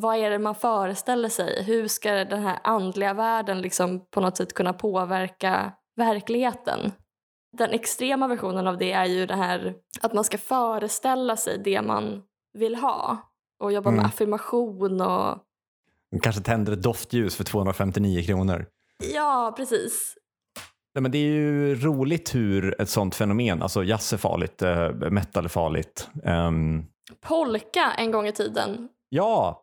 Vad 0.00 0.16
är 0.16 0.30
det 0.30 0.38
man 0.38 0.54
föreställer 0.54 1.28
sig? 1.28 1.62
Hur 1.62 1.88
ska 1.88 2.12
den 2.12 2.42
här 2.42 2.58
andliga 2.64 3.14
världen 3.14 3.60
liksom 3.62 4.06
på 4.10 4.20
något 4.20 4.36
sätt 4.36 4.54
kunna 4.54 4.72
påverka 4.72 5.72
verkligheten? 5.96 6.92
Den 7.56 7.70
extrema 7.70 8.28
versionen 8.28 8.66
av 8.66 8.78
det 8.78 8.92
är 8.92 9.04
ju 9.04 9.26
det 9.26 9.34
här 9.36 9.74
att 10.00 10.12
man 10.14 10.24
ska 10.24 10.38
föreställa 10.38 11.36
sig 11.36 11.58
det 11.64 11.82
man 11.82 12.22
vill 12.58 12.74
ha 12.76 13.16
och 13.62 13.72
jobba 13.72 13.90
med 13.90 13.98
Mm. 13.98 14.06
affirmation 14.08 15.00
och 15.00 15.38
kanske 16.22 16.42
tänder 16.42 16.72
ett 16.72 16.82
doftljus 16.82 17.36
för 17.36 17.44
259 17.44 18.22
kronor. 18.22 18.66
ja, 19.14 19.54
precis. 19.56 20.14
Nej, 20.94 21.02
men 21.02 21.10
det 21.10 21.18
är 21.18 21.32
ju 21.32 21.74
roligt 21.74 22.34
hur 22.34 22.80
ett 22.80 22.88
sånt 22.88 23.14
fenomen, 23.14 23.62
alltså 23.62 23.84
jazz 23.84 24.12
är 24.12 24.16
farligt, 24.16 24.62
eh, 24.62 24.90
metal 25.10 25.44
är 25.44 25.48
farligt. 25.48 26.08
Ehm, 26.24 26.84
Polka 27.20 27.92
en 27.98 28.10
gång 28.10 28.26
i 28.26 28.32
tiden. 28.32 28.88
ja, 29.08 29.62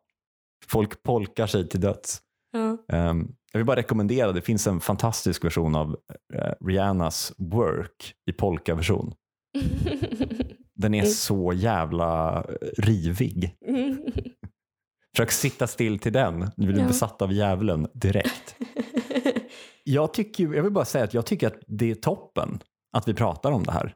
folk 0.66 1.04
polkar 1.04 1.48
sig 1.48 1.70
till 1.70 1.82
döds. 1.82 2.22
Ja. 2.52 2.96
Ehm, 2.98 3.28
jag 3.52 3.60
vill 3.60 3.66
bara 3.66 3.76
rekommendera, 3.78 4.32
det 4.32 4.42
finns 4.42 4.68
en 4.68 4.80
fantastisk 4.80 5.44
version 5.46 5.76
av 5.76 5.98
eh, 6.34 6.52
Rihannas 6.66 7.34
Work 7.38 8.14
i 8.30 8.34
polka-version. 8.34 9.14
Den 10.76 10.94
är 10.94 11.00
Mm. 11.00 11.12
så 11.12 11.54
jävla 11.54 12.38
eh, 12.44 12.44
rivig. 12.78 13.56
Försök 15.16 15.32
sitta 15.32 15.68
still 15.68 16.00
till 16.00 16.14
den, 16.14 16.52
du 16.56 16.68
blir 16.68 16.80
Ja. 16.82 16.88
besatt 16.88 17.22
av 17.22 17.32
djävulen 17.34 17.88
direkt. 17.94 18.56
Jag, 19.84 20.14
tycker, 20.14 20.54
jag 20.54 20.64
vill 20.64 20.72
bara 20.72 20.86
säga 20.86 21.04
att 21.04 21.14
jag 21.14 21.26
tycker 21.26 21.48
att 21.48 21.58
det 21.68 21.92
är 21.92 21.96
toppen 21.96 22.60
att 22.98 23.08
vi 23.08 23.14
pratar 23.14 23.52
om 23.52 23.64
det 23.64 23.72
här. 23.72 23.94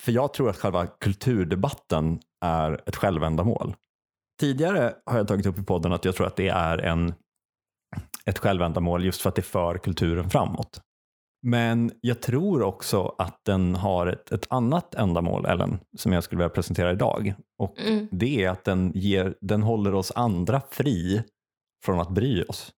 För 0.00 0.12
jag 0.12 0.34
tror 0.34 0.50
att 0.50 0.56
själva 0.56 0.86
kulturdebatten 0.86 2.20
är 2.44 2.82
ett 2.88 2.96
självändamål. 2.96 3.74
Tidigare 4.42 4.94
har 5.06 5.18
jag 5.18 5.28
tagit 5.28 5.46
upp 5.46 5.58
i 5.58 5.62
podden 5.62 5.92
att 5.92 6.04
jag 6.04 6.16
tror 6.16 6.26
att 6.26 6.36
det 6.36 6.48
är 6.48 6.78
en, 6.78 7.14
ett 8.24 8.38
självändamål 8.38 9.04
just 9.04 9.22
för 9.22 9.28
att 9.28 9.34
det 9.34 9.42
för 9.42 9.78
kulturen 9.78 10.30
framåt. 10.30 10.80
Men 11.42 11.92
jag 12.00 12.22
tror 12.22 12.62
också 12.62 13.14
att 13.18 13.40
den 13.44 13.74
har 13.74 14.06
ett, 14.06 14.32
ett 14.32 14.46
annat 14.50 14.94
ändamål, 14.94 15.46
Ellen, 15.46 15.78
som 15.96 16.12
jag 16.12 16.24
skulle 16.24 16.38
vilja 16.38 16.48
presentera 16.48 16.92
idag. 16.92 17.34
Och 17.58 17.78
Mm. 17.78 18.08
det 18.10 18.44
är 18.44 18.50
att 18.50 18.64
den, 18.64 18.92
ger, 18.94 19.34
den 19.40 19.62
håller 19.62 19.94
oss 19.94 20.12
andra 20.14 20.62
fri 20.70 21.22
från 21.84 22.00
att 22.00 22.10
bry 22.10 22.42
oss. 22.42 22.72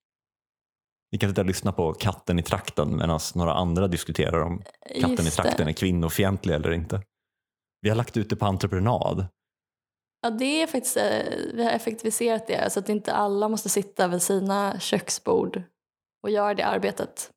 Vi 1.11 1.18
kan 1.18 1.31
sitta 1.31 1.40
och 1.40 1.46
lyssna 1.46 1.72
på 1.72 1.92
katten 1.92 2.38
i 2.38 2.42
trakten 2.42 2.96
medan 2.96 3.20
några 3.35 3.53
andra 3.53 3.88
diskuterar 3.88 4.40
om 4.40 4.62
katten 5.00 5.12
i 5.12 5.16
det. 5.16 5.31
trakten 5.31 5.68
är 5.68 5.72
kvinnofientlig 5.72 6.55
eller 6.55 6.72
inte. 6.72 7.03
Vi 7.81 7.88
har 7.88 7.96
lagt 7.96 8.16
ut 8.16 8.31
det 8.31 8.37
på 8.37 8.46
entreprenad. 8.46 9.27
Ja, 10.24 10.30
det 10.30 10.62
är 10.62 10.66
faktiskt, 10.66 10.96
eh, 10.96 11.02
vi 11.54 11.64
har 11.64 11.70
effektiviserat 11.70 12.46
det 12.46 12.72
så 12.72 12.78
att 12.78 12.88
inte 12.88 13.12
alla 13.12 13.48
måste 13.48 13.68
sitta 13.68 14.08
vid 14.08 14.22
sina 14.22 14.80
köksbord 14.80 15.62
och 16.22 16.30
göra 16.30 16.54
det 16.54 16.66
arbetet. 16.66 17.30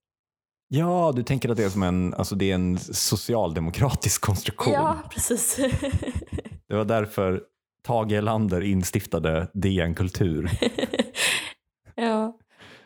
Ja, 0.68 1.14
du 1.16 1.24
tänker 1.24 1.50
att 1.50 1.58
det 1.58 1.64
är 1.64 1.70
som 1.70 1.84
en, 1.84 2.14
alltså 2.14 2.36
det 2.36 2.52
är 2.52 2.56
en 2.56 2.80
socialdemokratisk 2.80 4.22
konstruktion. 4.22 4.74
Ja, 4.74 4.98
precis. 5.10 5.56
Det 6.68 6.76
var 6.76 6.86
därför 6.86 7.42
Tage 7.84 8.12
Erlander 8.12 8.62
instiftade 8.62 9.48
DN 9.54 9.96
Kultur. 9.96 10.50
ja. 11.96 12.38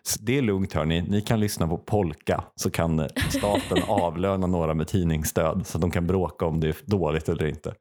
Så 0.01 0.19
det 0.21 0.37
är 0.37 0.41
lugnt 0.41 0.73
hörni, 0.73 1.01
ni 1.01 1.21
kan 1.21 1.39
lyssna 1.39 1.67
på 1.67 1.77
polka 1.77 2.43
så 2.55 2.71
kan 2.71 3.09
staten 3.29 3.83
avlöna 3.87 4.47
några 4.47 4.73
med 4.73 4.87
tidningsstöd 4.87 5.67
så 5.67 5.77
att 5.77 5.81
de 5.81 5.91
kan 5.91 6.07
bråka 6.07 6.45
om 6.45 6.59
det 6.59 6.67
är 6.67 6.75
dåligt 6.85 7.29
eller 7.29 7.45
inte. 7.45 7.73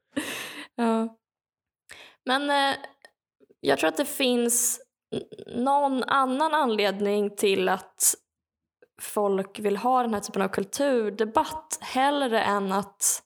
ja. 0.75 1.17
Men 2.25 2.49
eh, 2.49 2.79
jag 3.59 3.79
tror 3.79 3.87
att 3.87 3.97
det 3.97 4.05
finns 4.05 4.81
någon 5.47 6.03
annan 6.03 6.53
anledning 6.53 7.35
till 7.35 7.69
att 7.69 8.15
folk 9.01 9.59
vill 9.59 9.77
ha 9.77 10.01
den 10.01 10.13
här 10.13 10.21
typen 10.21 10.41
av 10.41 10.47
kulturdebatt 10.47 11.77
hellre 11.81 12.41
än 12.43 12.71
att 12.71 13.23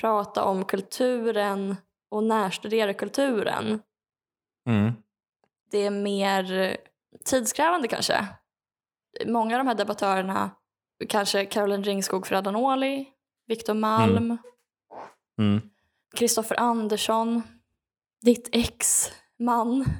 prata 0.00 0.44
om 0.44 0.64
kulturen 0.64 1.76
och 2.10 2.24
närstudera 2.24 2.94
kulturen. 2.94 3.82
Mm. 4.68 4.92
det 5.70 5.78
är 5.78 5.90
mer 5.90 6.76
tidskrävande 7.24 7.88
kanske. 7.88 8.26
Många 9.26 9.54
av 9.54 9.58
de 9.58 9.66
här 9.66 9.74
debattörerna, 9.74 10.50
kanske 11.08 11.44
Caroline 11.44 11.84
Ringskog 11.84 12.26
Ferrada-Noli, 12.26 13.06
Victor 13.46 13.74
Malm, 13.74 14.38
Mm. 15.38 15.60
Kristoffer 16.16 16.60
Andersson, 16.60 17.42
ditt 18.24 18.48
ex 18.52 19.10
man. 19.38 19.84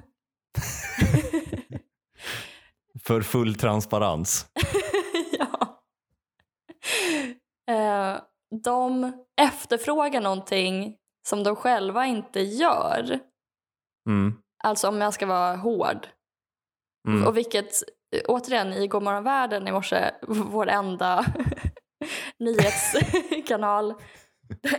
För 3.04 3.20
full 3.22 3.54
transparens. 3.54 4.46
ja. 5.38 5.82
Eh, 7.74 8.20
de 8.62 9.12
efterfrågar 9.40 10.20
någonting 10.20 10.96
som 11.28 11.42
de 11.42 11.56
själva 11.56 12.06
inte 12.06 12.40
gör. 12.40 13.20
Mm. 14.08 14.34
Alltså 14.64 14.88
om 14.88 15.00
jag 15.00 15.14
ska 15.14 15.26
vara 15.26 15.56
hård. 15.56 16.08
Mm. 17.08 17.26
Och 17.26 17.36
vilket, 17.36 17.82
återigen, 18.28 18.72
i 18.72 18.86
Godmorgon 18.86 19.24
världen 19.24 19.68
i 19.68 19.72
morse, 19.72 20.10
vår 20.28 20.68
enda 20.68 21.24
nyhetskanal, 22.38 23.94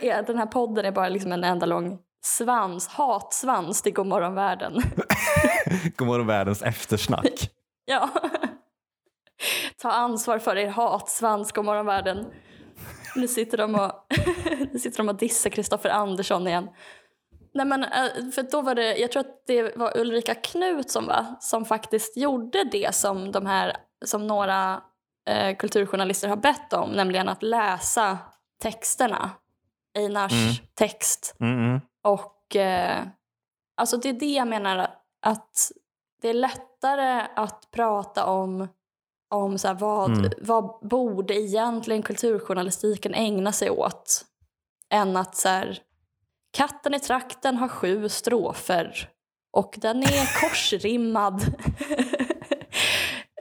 den 0.01 0.37
här 0.37 0.45
podden 0.45 0.85
är 0.85 0.91
bara 0.91 1.09
liksom 1.09 1.31
en 1.31 1.43
enda 1.43 1.65
lång 1.65 1.99
svans, 2.21 2.87
hatsvans 2.87 3.81
till 3.81 3.93
Godmorgon 3.93 4.35
världen. 4.35 4.81
Godmorgon 5.97 6.27
världens 6.27 6.61
eftersnack. 6.61 7.51
ja. 7.85 8.09
Ta 9.81 9.91
ansvar 9.91 10.39
för 10.39 10.57
er 10.57 10.67
hatsvans, 10.67 11.51
Godmorgon 11.51 11.85
världen. 11.85 12.25
Nu 13.15 13.27
sitter 13.27 13.57
de 13.57 13.75
och, 13.75 13.91
nu 14.71 14.79
sitter 14.79 14.97
de 14.97 15.09
och 15.09 15.15
dissar 15.15 15.49
Kristoffer 15.49 15.89
Andersson 15.89 16.47
igen. 16.47 16.69
Nej 17.53 17.65
men, 17.65 17.83
eh, 17.83 18.29
för 18.35 18.51
då 18.51 18.61
var 18.61 18.75
det, 18.75 18.97
jag 18.97 19.11
tror 19.11 19.19
att 19.19 19.43
det 19.47 19.77
var 19.77 19.97
Ulrika 19.97 20.35
Knutsson 20.35 21.07
va, 21.07 21.35
som 21.39 21.65
faktiskt 21.65 22.17
gjorde 22.17 22.63
det 22.63 22.95
som 22.95 23.31
de 23.31 23.45
här, 23.45 23.77
som 24.05 24.27
några 24.27 24.81
eh, 25.29 25.55
kulturjournalister 25.55 26.27
har 26.27 26.35
bett 26.35 26.73
om, 26.73 26.89
nämligen 26.91 27.29
att 27.29 27.43
läsa 27.43 28.17
texterna 28.61 29.29
Einars 29.97 30.31
Mm. 30.31 30.53
text. 30.75 31.35
Mm, 31.39 31.59
mm. 31.59 31.81
Och 32.03 32.55
eh, 32.55 33.03
alltså 33.77 33.97
det 33.97 34.09
är 34.09 34.13
det 34.13 34.25
jag 34.33 34.47
menar 34.47 34.95
att 35.21 35.71
det 36.21 36.29
är 36.29 36.33
lättare 36.33 37.27
att 37.35 37.71
prata 37.71 38.25
om, 38.25 38.67
om 39.29 39.57
så 39.57 39.73
vad, 39.73 40.17
Mm. 40.17 40.31
vad 40.41 40.79
borde 40.89 41.33
egentligen 41.33 42.03
kulturjournalistiken 42.03 43.13
ägna 43.13 43.51
sig 43.51 43.69
åt 43.69 44.25
än 44.89 45.17
att 45.17 45.35
så 45.35 45.49
här, 45.49 45.79
katten 46.53 46.93
i 46.93 46.99
trakten 46.99 47.57
har 47.57 47.67
sju 47.67 48.09
strofer 48.09 49.09
och 49.51 49.75
den 49.77 50.03
är 50.03 50.41
korsrimmad. 50.41 51.41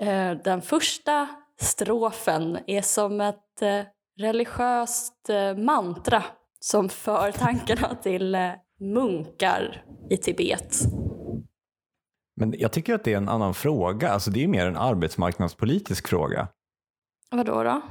Eh, 0.00 0.30
den 0.44 0.62
första 0.62 1.28
strofen 1.60 2.58
är 2.66 2.82
som 2.82 3.20
ett 3.20 3.62
eh, 3.62 3.80
religiöst 4.18 5.28
eh, 5.30 5.56
mantra 5.56 6.22
som 6.60 6.88
för 6.88 7.32
tankarna 7.32 7.94
till 7.94 8.34
eh, 8.34 8.50
munkar 8.80 9.84
i 10.10 10.16
Tibet. 10.16 10.76
Men 12.36 12.54
jag 12.58 12.72
tycker 12.72 12.94
att 12.94 13.04
det 13.04 13.12
är 13.12 13.16
en 13.16 13.28
annan 13.28 13.54
fråga. 13.54 14.10
Alltså 14.10 14.30
det 14.30 14.44
är 14.44 14.48
mer 14.48 14.66
en 14.66 14.76
arbetsmarknadspolitisk 14.76 16.08
fråga. 16.08 16.48
Vadå 17.30 17.62
då? 17.62 17.82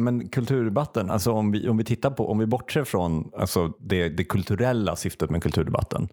Men 0.00 0.28
kulturdebatten, 0.28 1.10
alltså 1.10 1.32
om 1.32 1.52
vi, 1.52 1.68
om 1.68 1.76
vi 1.76 1.84
tittar 1.84 2.10
på, 2.10 2.30
om 2.30 2.38
vi 2.38 2.46
bortser 2.46 2.84
från 2.84 3.30
alltså 3.36 3.68
det, 3.68 4.08
det 4.08 4.24
kulturella 4.24 4.96
syftet 4.96 5.30
med 5.30 5.42
kulturdebatten, 5.42 6.08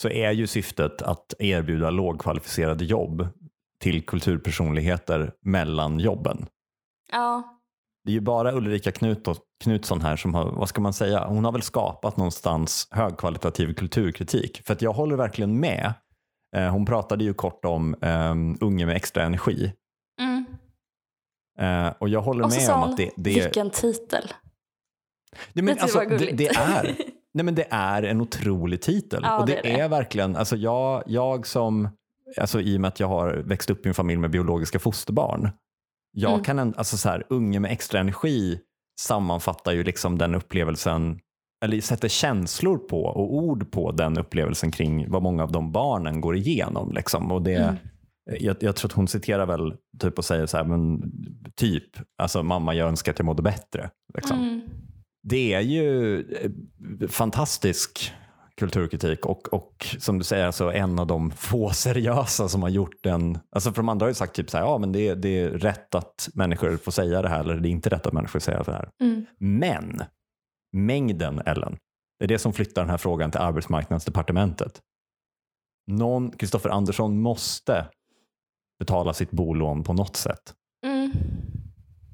så 0.00 0.08
är 0.08 0.32
ju 0.32 0.46
syftet 0.46 1.02
att 1.02 1.34
erbjuda 1.38 1.90
lågkvalificerade 1.90 2.84
jobb 2.84 3.28
till 3.80 4.06
kulturpersonligheter 4.06 5.32
mellan 5.40 6.00
jobben. 6.00 6.46
Ja, 7.12 7.57
Det 8.08 8.12
är 8.12 8.14
ju 8.14 8.20
bara 8.20 8.52
Ulrika 8.52 8.92
Knut, 8.92 9.28
Knutsson 9.64 10.00
här 10.00 10.16
som 10.16 10.34
har, 10.34 10.50
vad 10.50 10.68
ska 10.68 10.80
man 10.80 10.92
säga, 10.92 11.26
hon 11.26 11.44
har 11.44 11.52
väl 11.52 11.62
skapat 11.62 12.16
någonstans 12.16 12.88
högkvalitativ 12.90 13.74
kulturkritik. 13.74 14.62
För 14.66 14.72
att 14.72 14.82
jag 14.82 14.92
håller 14.92 15.16
verkligen 15.16 15.60
med. 15.60 15.92
Eh, 16.56 16.70
hon 16.70 16.86
pratade 16.86 17.24
ju 17.24 17.34
kort 17.34 17.64
om 17.64 17.96
um, 18.00 18.58
unge 18.60 18.86
med 18.86 18.96
extra 18.96 19.22
energi. 19.22 19.72
mm. 20.20 20.46
Eh, 21.58 21.92
och 21.98 22.08
jag 22.08 22.20
håller 22.20 22.44
och 22.44 22.50
med 22.50 22.70
om 22.70 22.82
att 22.82 22.96
det, 22.96 23.10
det, 23.16 23.34
vilken 23.34 23.70
titel. 23.70 24.32
Nej, 25.52 25.64
men 25.64 25.74
Det 25.74 25.82
alltså, 25.82 25.98
det, 25.98 26.32
det, 26.32 26.48
är, 26.48 26.96
nej, 27.34 27.44
men 27.44 27.54
det 27.54 27.66
är 27.70 28.02
en 28.02 28.20
otrolig 28.20 28.82
titel. 28.82 29.20
Ja, 29.22 29.40
och 29.40 29.46
det, 29.46 29.60
det 29.62 29.80
är 29.80 29.84
är 29.84 29.88
verkligen, 29.88 30.36
alltså 30.36 30.56
jag, 30.56 31.02
jag 31.06 31.46
som, 31.46 31.88
alltså 32.36 32.60
i 32.60 32.76
och 32.76 32.80
med 32.80 32.88
att 32.88 33.00
jag 33.00 33.08
har 33.08 33.32
växt 33.32 33.70
upp 33.70 33.86
i 33.86 33.88
en 33.88 33.94
familj 33.94 34.18
med 34.18 34.30
biologiska 34.30 34.78
fosterbarn, 34.78 35.50
jag 36.12 36.32
Mm. 36.32 36.44
kan, 36.44 36.58
en, 36.58 36.74
alltså 36.76 36.96
så 36.96 37.08
här, 37.08 37.24
unge 37.28 37.60
med 37.60 37.70
extra 37.72 38.00
energi 38.00 38.60
sammanfattar 39.00 39.72
ju 39.72 39.84
liksom 39.84 40.18
den 40.18 40.34
upplevelsen, 40.34 41.20
eller 41.64 41.80
sätter 41.80 42.08
känslor 42.08 42.78
på 42.78 43.02
och 43.04 43.34
ord 43.34 43.70
på 43.70 43.92
den 43.92 44.18
upplevelsen 44.18 44.70
kring 44.70 45.10
vad 45.10 45.22
många 45.22 45.42
av 45.42 45.52
de 45.52 45.72
barnen 45.72 46.20
går 46.20 46.36
igenom. 46.36 46.92
Liksom. 46.92 47.32
Och 47.32 47.42
det, 47.42 47.54
Mm. 47.54 47.76
jag, 48.40 48.56
jag 48.60 48.76
tror 48.76 48.88
att 48.88 48.92
hon 48.96 49.08
citerar 49.08 49.46
väl 49.46 49.74
typ 49.98 50.18
och 50.18 50.24
säger 50.24 50.46
så 50.46 50.56
här, 50.56 50.64
men 50.64 51.12
typ, 51.56 51.84
alltså 52.22 52.42
mamma 52.42 52.74
jag 52.74 52.88
önskar 52.88 53.12
att 53.12 53.18
jag 53.18 53.26
mådde 53.26 53.42
bättre. 53.42 53.90
Liksom. 54.14 54.38
Mm. 54.38 54.60
Det 55.22 55.52
är 55.54 55.60
ju 55.60 56.18
eh, 56.20 57.08
fantastisk 57.08 58.12
kulturkritik 58.58 59.26
och, 59.26 59.54
och 59.54 59.96
som 59.98 60.18
du 60.18 60.24
säger, 60.24 60.46
alltså 60.46 60.72
en 60.72 60.98
av 60.98 61.06
de 61.06 61.30
få 61.30 61.70
seriösa 61.74 62.48
som 62.48 62.62
har 62.62 62.68
gjort 62.68 63.02
den. 63.02 63.38
Alltså 63.50 63.72
för 63.72 63.76
de 63.76 63.88
andra 63.88 64.04
har 64.04 64.08
ju 64.08 64.14
sagt 64.14 64.34
typ 64.34 64.50
så 64.50 64.56
här, 64.56 64.64
ja 64.64 64.78
men 64.78 64.92
det, 64.92 65.14
det 65.14 65.40
är 65.40 65.50
rätt 65.50 65.94
att 65.94 66.28
människor 66.34 66.76
får 66.76 66.92
säga 66.92 67.22
det 67.22 67.28
här 67.28 67.40
eller 67.40 67.56
det 67.56 67.68
är 67.68 67.70
inte 67.70 67.90
rätt 67.90 68.06
att 68.06 68.12
människor 68.12 68.38
säga 68.38 68.62
det 68.62 68.72
här. 68.72 68.90
Mm. 69.02 69.26
Men 69.38 70.02
mängden 70.72 71.42
Ellen, 71.46 71.76
det 72.18 72.24
är 72.24 72.28
det 72.28 72.38
som 72.38 72.52
flyttar 72.52 72.82
den 72.82 72.90
här 72.90 72.98
frågan 72.98 73.30
till 73.30 73.40
arbetsmarknadsdepartementet. 73.40 74.80
Någon, 75.86 76.30
Kristoffer 76.30 76.70
Andersson 76.70 77.20
måste 77.20 77.86
betala 78.78 79.12
sitt 79.12 79.30
bolån 79.30 79.84
på 79.84 79.92
något 79.92 80.16
sätt. 80.16 80.54
Mm. 80.86 81.12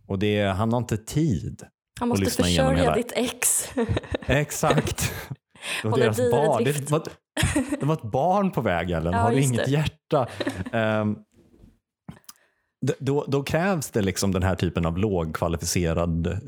Och 0.06 0.18
det, 0.18 0.42
han 0.42 0.72
har 0.72 0.78
inte 0.78 0.96
tid 0.96 1.62
Han 2.00 2.08
måste 2.08 2.30
försörja 2.30 2.94
ditt 2.94 3.12
ex. 3.16 3.68
Exakt. 4.26 5.12
Det 5.82 5.88
var 5.88 5.98
deras 5.98 6.16
barn. 6.30 6.64
Det 6.64 6.90
var, 6.90 7.02
det 7.80 7.86
var 7.86 7.94
ett 7.94 8.02
barn 8.02 8.50
på 8.50 8.60
väg 8.60 8.90
Ellen. 8.90 9.12
Ja, 9.12 9.18
Har 9.18 9.30
du 9.30 9.40
inget 9.42 9.64
det. 9.64 9.70
hjärta? 9.70 10.28
D- 12.86 12.94
då, 12.98 13.24
då 13.28 13.42
krävs 13.42 13.90
det 13.90 14.02
liksom 14.02 14.32
den 14.32 14.42
här 14.42 14.54
typen 14.54 14.86
av 14.86 14.98
lågkvalificerad, 14.98 16.38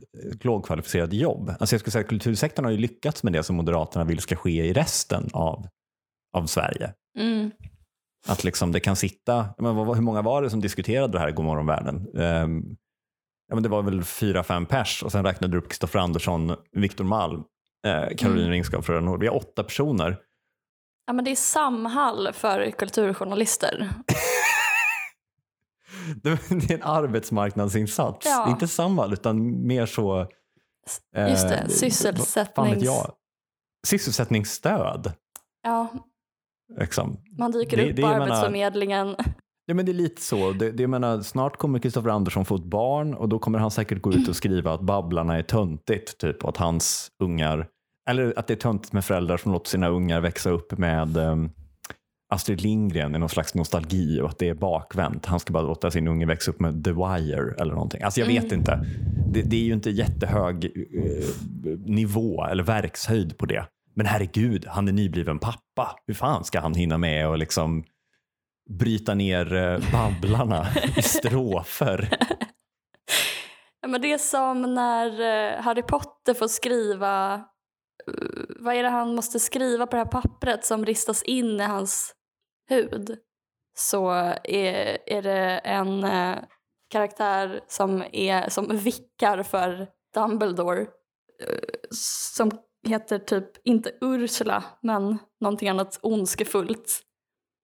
lågkvalificerad 0.42 1.12
jobb. 1.14 1.48
Alltså 1.60 1.74
jag 1.74 1.80
skulle 1.80 1.92
säga 1.92 2.02
att 2.02 2.08
kultursektorn 2.08 2.64
har 2.64 2.72
ju 2.72 2.78
lyckats 2.78 3.22
med 3.22 3.32
det 3.32 3.42
som 3.42 3.56
Moderaterna 3.56 4.04
vill 4.04 4.20
ska 4.20 4.36
ske 4.36 4.64
i 4.66 4.72
resten 4.72 5.28
av, 5.32 5.66
av 6.36 6.46
Sverige. 6.46 6.92
Mm. 7.18 7.50
Att 8.28 8.44
liksom 8.44 8.72
det 8.72 8.80
kan 8.80 8.96
sitta, 8.96 9.46
men 9.58 9.76
vad, 9.76 9.96
hur 9.96 10.02
många 10.02 10.22
var 10.22 10.42
det 10.42 10.50
som 10.50 10.60
diskuterade 10.60 11.12
det 11.12 11.18
här 11.18 11.28
i 11.28 11.32
Godmorgon 11.32 11.66
världen? 11.66 12.06
Ehm, 12.18 12.62
ja, 13.48 13.54
men 13.54 13.62
det 13.62 13.68
var 13.68 13.82
väl 13.82 14.04
fyra, 14.04 14.42
fem 14.42 14.66
pers 14.66 15.02
och 15.02 15.12
sen 15.12 15.24
räknade 15.24 15.52
du 15.52 15.58
upp 15.58 15.68
Kristoffer 15.68 15.98
Andersson, 15.98 16.56
Viktor 16.72 17.04
Malm, 17.04 17.42
eh, 17.86 18.16
Caroline 18.16 18.38
Mm. 18.42 18.50
Ringskog 18.50 18.84
Fröda 18.84 19.00
Nord. 19.00 19.20
Vi 19.20 19.26
har 19.26 19.34
åtta 19.36 19.62
personer. 19.64 20.18
Ja, 21.06 21.12
men 21.12 21.24
det 21.24 21.30
är 21.30 21.36
Samhall 21.36 22.32
för 22.32 22.70
kulturjournalister. 22.70 23.90
Det 26.22 26.30
är 26.30 26.72
en 26.74 26.82
arbetsmarknadsinsats. 26.82 28.26
Ja. 28.26 28.50
Inte 28.50 28.68
samma 28.68 29.06
utan 29.06 29.66
mer 29.66 29.86
så... 29.86 30.20
eh, 31.16 31.30
Just 31.30 31.48
det, 31.48 31.56
vet 31.62 31.72
sysselsättnings... 31.72 32.82
jag? 32.84 33.12
Sysselsättningsstöd. 33.86 35.12
Ja, 35.62 35.88
Liksom. 36.80 37.16
man 37.38 37.52
dyker 37.52 37.76
Det- 37.76 37.90
upp 37.90 37.96
det 37.96 38.02
på 38.02 38.08
menar- 38.08 38.20
Arbetsförmedlingen. 38.26 39.16
Ja, 39.66 39.74
men 39.74 39.86
det 39.86 39.92
är 39.92 39.94
lite 39.94 40.22
så. 40.22 40.52
Det, 40.52 40.70
det, 40.70 40.86
menar, 40.86 41.20
snart 41.20 41.56
kommer 41.56 41.78
Kristoffer 41.78 42.08
Andersson 42.10 42.44
få 42.44 42.54
ett 42.56 42.64
barn 42.64 43.14
och 43.14 43.28
då 43.28 43.38
kommer 43.38 43.58
han 43.58 43.70
säkert 43.70 44.02
gå 44.02 44.12
ut 44.12 44.28
och 44.28 44.36
skriva 44.42 44.72
att 44.74 44.80
Babblarna 44.80 45.38
är 45.38 45.42
töntigt. 45.42 46.18
Typ, 46.18 46.42
och 46.44 46.48
att 46.50 46.56
hans 46.56 47.08
ungar, 47.22 47.68
eller 48.08 48.38
att 48.38 48.46
det 48.46 48.54
är 48.54 48.58
töntigt 48.58 48.92
med 48.92 49.04
föräldrar 49.04 49.36
som 49.36 49.52
låter 49.52 49.70
sina 49.70 49.88
ungar 49.88 50.20
växa 50.20 50.50
upp 50.50 50.78
med 50.78 51.16
um, 51.16 51.50
Astrid 52.28 52.60
Lindgren 52.60 53.14
i 53.14 53.18
någon 53.18 53.28
slags 53.28 53.54
nostalgi 53.54 54.20
och 54.20 54.28
att 54.28 54.38
det 54.38 54.48
är 54.48 54.54
bakvänt. 54.54 55.26
Han 55.26 55.40
ska 55.40 55.52
bara 55.52 55.62
låta 55.62 55.90
sin 55.90 56.08
unge 56.08 56.26
växa 56.26 56.50
upp 56.50 56.60
med 56.60 56.84
The 56.84 56.92
Wire 56.92 57.54
eller 57.58 57.72
någonting. 57.74 58.02
Alltså 58.02 58.20
jag 58.20 58.26
vet 58.26 58.44
Mm. 58.44 58.58
inte. 58.58 58.80
Det, 59.32 59.42
det 59.42 59.56
är 59.56 59.60
ju 59.64 59.72
inte 59.72 59.90
jättehög 59.90 60.64
eh, 60.64 61.78
nivå 61.86 62.44
eller 62.44 62.62
verkshöjd 62.64 63.38
på 63.38 63.46
det. 63.46 63.66
Men 63.94 64.06
herregud, 64.06 64.66
han 64.68 64.88
är 64.88 64.92
nybliven 64.92 65.38
pappa. 65.38 65.96
Hur 66.06 66.14
fan 66.14 66.44
ska 66.44 66.60
han 66.60 66.74
hinna 66.74 66.98
med 66.98 67.28
och 67.28 67.38
liksom 67.38 67.84
bryta 68.70 69.14
ner 69.14 69.54
eh, 69.54 69.78
Babblarna 69.92 70.66
i 70.96 71.02
strofer? 71.02 72.08
Ja, 73.80 73.88
men 73.88 74.00
det 74.00 74.12
är 74.12 74.18
som 74.18 74.74
när 74.74 75.06
eh, 75.56 75.62
Harry 75.62 75.82
Potter 75.82 76.34
får 76.34 76.48
skriva... 76.48 77.44
eh, 78.06 78.56
Vad 78.58 78.74
är 78.74 78.82
det 78.82 78.88
han 78.88 79.14
måste 79.14 79.40
skriva 79.40 79.86
på 79.86 79.96
det 79.96 80.02
här 80.02 80.10
pappret 80.10 80.64
som 80.64 80.86
ristas 80.86 81.22
in 81.22 81.60
i 81.60 81.64
hans 81.64 82.14
hud? 82.68 83.18
Så 83.78 84.10
är, 84.44 84.98
är 85.06 85.22
det 85.22 85.58
en 85.58 86.04
eh, 86.04 86.38
karaktär 86.90 87.60
som, 87.68 88.04
är, 88.12 88.48
som 88.48 88.76
vickar 88.76 89.42
för 89.42 89.88
Dumbledore 90.14 90.80
eh, 90.80 91.58
som 91.90 92.50
heter 92.86 93.18
typ, 93.18 93.66
inte 93.66 93.92
Ursula, 94.00 94.64
men 94.80 95.18
någonting 95.40 95.68
annat 95.68 95.98
ondskefullt. 96.02 97.02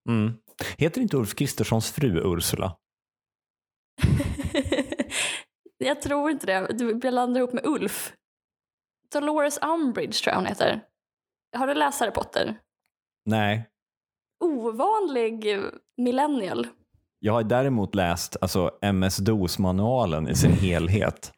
Mm. 0.09 0.33
Heter 0.79 1.01
inte 1.01 1.17
Ulf 1.17 1.35
Kristerssons 1.35 1.91
fru 1.91 2.37
Ursula? 2.37 2.77
jag 5.79 6.03
tror 6.03 6.31
inte 6.31 6.47
det. 6.47 6.67
Du 6.79 6.95
blandar 6.95 7.41
ihop 7.41 7.53
med 7.53 7.67
Ulf. 7.67 8.13
Dolores 9.13 9.59
Umbridge 9.63 10.23
tror 10.23 10.33
jag 10.33 10.37
hon 10.37 10.47
heter. 10.47 10.81
Har 11.57 11.67
du 11.67 11.75
läst 11.75 12.01
Harry 12.01 12.11
Potter? 12.11 12.59
Nej. 13.25 13.69
Ovanlig 14.41 15.59
millennial. 15.97 16.67
Jag 17.19 17.33
har 17.33 17.43
däremot 17.43 17.95
läst 17.95 18.37
alltså, 18.41 18.71
MS-DOS-manualen 18.83 20.29
i 20.29 20.35
sin 20.35 20.53
helhet. 20.53 21.33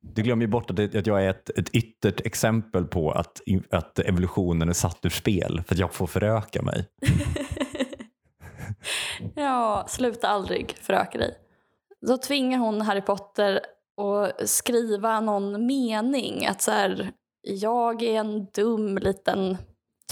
Du 0.00 0.22
glömmer 0.22 0.42
ju 0.42 0.48
bort 0.48 0.70
att 0.70 1.06
jag 1.06 1.24
är 1.24 1.30
ett, 1.30 1.58
ett 1.58 1.74
yttert 1.74 2.26
exempel 2.26 2.84
på 2.84 3.10
att, 3.10 3.40
att 3.70 3.98
evolutionen 3.98 4.68
är 4.68 4.72
satt 4.72 5.04
ur 5.04 5.10
spel 5.10 5.62
för 5.66 5.74
att 5.74 5.78
jag 5.78 5.94
får 5.94 6.06
föröka 6.06 6.62
mig. 6.62 6.86
ja, 9.34 9.84
sluta 9.88 10.28
aldrig 10.28 10.76
föröka 10.80 11.18
dig. 11.18 11.34
Då 12.06 12.16
tvingar 12.16 12.58
hon 12.58 12.80
Harry 12.80 13.00
Potter 13.00 13.60
att 13.98 14.48
skriva 14.48 15.20
någon 15.20 15.66
mening. 15.66 16.46
Att 16.46 16.62
så 16.62 16.70
här, 16.70 17.12
jag 17.42 18.02
är 18.02 18.20
en 18.20 18.44
dum 18.44 18.98
liten 18.98 19.56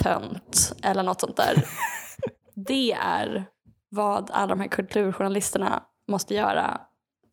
tönt 0.03 0.73
eller 0.83 1.03
något 1.03 1.21
sånt 1.21 1.37
där. 1.37 1.65
Det 2.55 2.93
är 2.93 3.45
vad 3.89 4.31
alla 4.31 4.47
de 4.47 4.61
här 4.61 4.69
kulturjournalisterna 4.69 5.83
måste 6.09 6.35
göra 6.35 6.81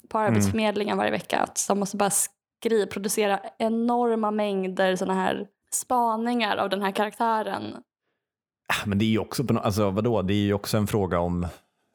på 0.09 0.17
Arbetsförmedlingen 0.17 0.97
varje 0.97 1.11
vecka. 1.11 1.39
Att 1.39 1.65
de 1.67 1.79
måste 1.79 1.97
bara 1.97 2.09
grej, 2.63 2.87
producera 2.87 3.39
enorma 3.57 4.31
mängder 4.31 4.95
såna 4.95 5.13
här 5.13 5.47
spaningar 5.71 6.57
av 6.57 6.69
den 6.69 6.81
här 6.81 6.91
karaktären. 6.91 7.75
Ah, 8.67 8.85
Men 8.85 8.97
det 8.99 9.05
är 9.05 9.09
ju 9.09 9.19
också, 9.19 9.43
alltså, 9.57 9.89
vadå? 9.89 10.21
Det 10.21 10.33
är 10.33 10.45
ju 10.45 10.53
också 10.53 10.77
en 10.77 10.87
fråga 10.87 11.19
om 11.19 11.43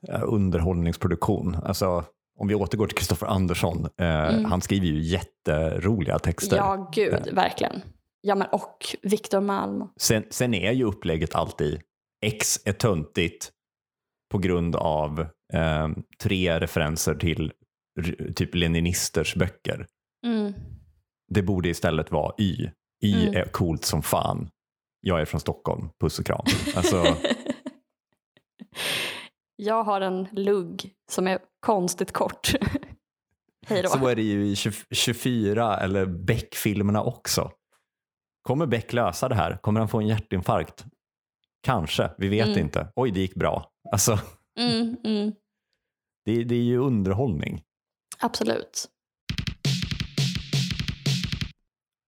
eh, 0.08 0.22
underhållningsproduktion. 0.22 1.56
Alltså, 1.64 2.04
om 2.38 2.48
vi 2.48 2.54
återgår 2.54 2.86
till 2.86 2.96
Kristoffer 2.96 3.26
Andersson, 3.26 3.88
eh, 4.00 4.40
han 4.40 4.60
skriver 4.60 4.86
ju 4.86 5.00
jätteroliga 5.00 6.18
texter. 6.18 6.56
Ja, 6.56 6.90
gud, 6.94 7.28
verkligen. 7.32 7.82
Ja, 8.20 8.34
men 8.34 8.46
och 8.52 8.96
Viktor 9.02 9.40
Malm. 9.40 9.88
Sen, 9.96 10.24
sen 10.30 10.54
är 10.54 10.72
ju 10.72 10.84
upplägget 10.84 11.34
alltid 11.34 11.80
X 12.26 12.60
är 12.64 12.72
töntigt 12.72 13.50
på 14.30 14.38
grund 14.38 14.76
av 14.76 15.20
eh, 15.52 15.88
tre 16.22 16.60
referenser 16.60 17.14
till 17.14 17.52
typ 18.34 18.54
leninisters 18.54 19.34
böcker. 19.34 19.86
Mm. 20.26 20.54
Det 21.30 21.42
borde 21.42 21.68
istället 21.68 22.10
vara 22.10 22.34
Y. 22.38 22.70
Y 23.04 23.14
Mm. 23.28 23.34
är 23.36 23.44
coolt 23.44 23.84
som 23.84 24.02
fan. 24.02 24.48
Jag 25.00 25.20
är 25.20 25.24
från 25.24 25.40
Stockholm, 25.40 25.88
puss 26.00 26.18
och 26.18 26.26
kram. 26.26 26.44
Alltså, 26.76 27.04
Jag 29.60 29.84
har 29.84 30.00
en 30.00 30.28
lugg 30.32 30.90
som 31.10 31.26
är 31.26 31.38
konstigt 31.60 32.12
kort. 32.12 32.52
Hej 33.66 33.82
då. 33.82 33.88
så 33.88 34.06
är 34.06 34.16
det 34.16 34.22
ju 34.22 34.46
i 34.46 34.56
20, 34.56 34.72
24 34.90 35.76
eller 35.76 36.06
Beck-filmerna 36.06 37.02
också. 37.02 37.50
Kommer 38.42 38.66
Beck 38.66 38.92
lösa 38.92 39.28
det 39.28 39.34
här? 39.34 39.56
Kommer 39.62 39.80
han 39.80 39.88
få 39.88 39.98
en 40.00 40.06
hjärtinfarkt? 40.06 40.84
Kanske, 41.62 42.10
vi 42.18 42.28
vet 42.28 42.46
Mm. 42.46 42.58
inte. 42.58 42.92
Oj, 42.96 43.10
det 43.10 43.20
gick 43.20 43.34
bra. 43.34 43.70
Alltså, 43.92 44.18
Mm, 44.58 44.96
mm. 45.04 45.32
det, 46.24 46.44
det 46.44 46.54
är 46.54 46.62
ju 46.62 46.78
underhållning. 46.78 47.62
Absolut. 48.18 48.88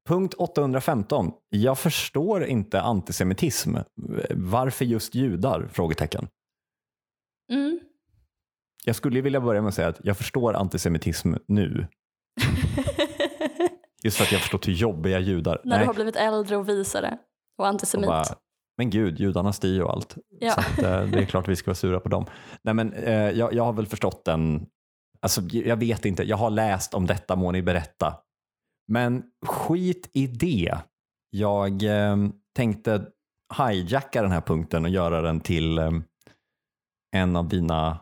Punkt 0.08 0.34
815. 0.38 1.32
Jag 1.48 1.78
förstår 1.78 2.44
inte 2.44 2.80
antisemitism. 2.80 3.76
Varför 4.30 4.84
just 4.84 5.14
judar? 5.14 5.68
Frågetecken. 5.72 6.28
Mm. 7.50 7.80
Jag 8.84 8.96
skulle 8.96 9.20
vilja 9.20 9.40
börja 9.40 9.62
med 9.62 9.68
att 9.68 9.74
säga 9.74 9.88
att 9.88 10.00
jag 10.02 10.16
förstår 10.16 10.54
antisemitism 10.54 11.34
nu. 11.46 11.86
Just 14.04 14.16
för 14.16 14.24
att 14.24 14.32
jag 14.32 14.40
förstått 14.40 14.68
hur 14.68 14.72
jobbiga 14.72 15.18
judar 15.18 15.60
När 15.64 15.70
Nej, 15.70 15.80
du 15.80 15.86
har 15.86 15.94
blivit 15.94 16.16
äldre 16.16 16.56
och 16.56 16.68
visare 16.68 17.18
och 17.58 17.64
och 17.64 17.68
antisemit. 17.68 18.06
bara, 18.06 18.24
Men 18.78 18.90
gud, 18.90 19.20
judarna 19.20 19.52
styr 19.52 19.74
ju 19.74 19.88
allt. 19.88 20.16
Ja. 20.40 20.52
Så 20.52 20.60
att, 20.60 20.78
eh, 20.78 21.06
det 21.06 21.18
är 21.18 21.26
klart 21.26 21.48
vi 21.48 21.56
ska 21.56 21.70
vara 21.70 21.74
sura 21.74 22.00
på 22.00 22.08
dem. 22.08 22.26
Nej, 22.62 22.74
men, 22.74 22.92
eh, 22.92 23.30
jag, 23.30 23.54
jag 23.54 23.64
har 23.64 23.72
väl 23.72 23.86
förstått 23.86 24.24
den. 24.24 24.66
Alltså, 25.20 25.40
jag 25.42 25.76
vet 25.76 26.04
inte, 26.04 26.22
jag 26.22 26.36
har 26.36 26.50
läst 26.50 26.94
om 26.94 27.06
detta 27.06 27.36
må 27.36 27.52
ni 27.52 27.62
berätta. 27.62 28.16
Men 28.88 29.22
skit 29.46 30.10
i 30.12 30.26
det. 30.26 30.78
Jag 31.30 31.82
eh, 31.82 32.16
tänkte 32.56 33.06
hijacka 33.58 34.22
den 34.22 34.30
här 34.30 34.40
punkten 34.40 34.84
och 34.84 34.90
göra 34.90 35.20
den 35.22 35.40
till 35.40 35.78
eh, 35.78 35.90
en 37.12 37.36
av 37.36 37.48
dina 37.48 38.00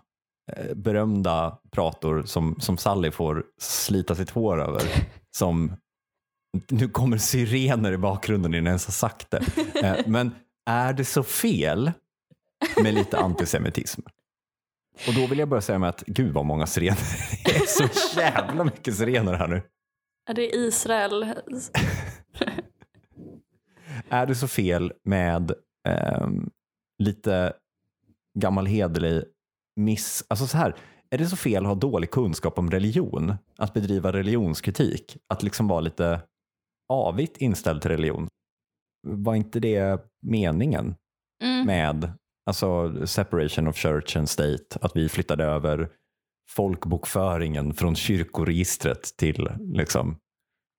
eh, 0.52 0.74
berömda 0.74 1.58
prator 1.70 2.22
som, 2.22 2.60
som 2.60 2.78
Sally 2.78 3.10
får 3.10 3.44
slita 3.60 4.14
sitt 4.14 4.30
hår 4.30 4.60
över. 4.62 4.82
Som, 5.30 5.76
nu 6.68 6.88
kommer 6.88 7.18
sirener 7.18 7.92
i 7.92 7.96
bakgrunden 7.96 8.54
innan 8.54 8.64
jag 8.64 8.70
ens 8.70 8.86
har 8.86 8.92
sagt 8.92 9.30
det. 9.30 9.42
Eh, 9.82 9.96
men 10.06 10.34
är 10.66 10.92
det 10.92 11.04
så 11.04 11.22
fel 11.22 11.92
med 12.82 12.94
lite 12.94 13.18
antisemitism? 13.18 14.00
Och 15.08 15.14
då 15.14 15.26
vill 15.26 15.38
jag 15.38 15.48
börja 15.48 15.60
säga 15.60 15.78
med 15.78 15.88
att 15.88 16.04
gud 16.06 16.32
vad 16.32 16.44
många 16.44 16.66
sirener. 16.66 16.98
Det 17.44 17.56
är 17.56 17.66
så 17.66 18.18
jävla 18.20 18.64
mycket 18.64 18.96
sirener 18.96 19.32
här 19.32 19.48
nu. 19.48 19.62
Är 20.30 20.34
det 20.34 20.56
Israel? 20.56 21.34
Är 24.08 24.26
det 24.26 24.34
så 24.34 24.48
fel 24.48 24.92
med 25.04 25.52
ehm, 25.88 26.50
lite 26.98 27.52
gammal 28.40 28.66
hederlig 28.66 29.24
miss... 29.77 30.24
Alltså 30.29 30.46
så 30.46 30.57
här, 30.57 30.77
är 31.11 31.18
det 31.18 31.27
så 31.27 31.37
fel 31.37 31.62
att 31.62 31.68
ha 31.68 31.74
dålig 31.74 32.11
kunskap 32.11 32.59
om 32.59 32.70
religion? 32.70 33.35
Att 33.57 33.74
bedriva 33.74 34.12
religionskritik? 34.12 35.16
Att 35.29 35.42
liksom 35.42 35.68
vara 35.68 35.81
lite 35.81 36.22
avigt 36.88 37.37
inställd 37.37 37.83
till 37.83 37.90
religion? 37.90 38.29
Var 39.07 39.35
inte 39.35 39.61
det 39.61 40.01
meningen 40.22 40.94
Mm. 41.42 41.66
med 41.66 42.12
alltså 42.46 43.07
separation 43.07 43.68
of 43.68 43.77
church 43.77 44.16
and 44.16 44.29
state? 44.29 44.79
Att 44.81 44.96
vi 44.96 45.09
flyttade 45.09 45.44
över 45.44 45.88
folkbokföringen 46.51 47.74
från 47.74 47.96
kyrkoregistret 47.96 49.16
till, 49.16 49.48
liksom, 49.59 50.16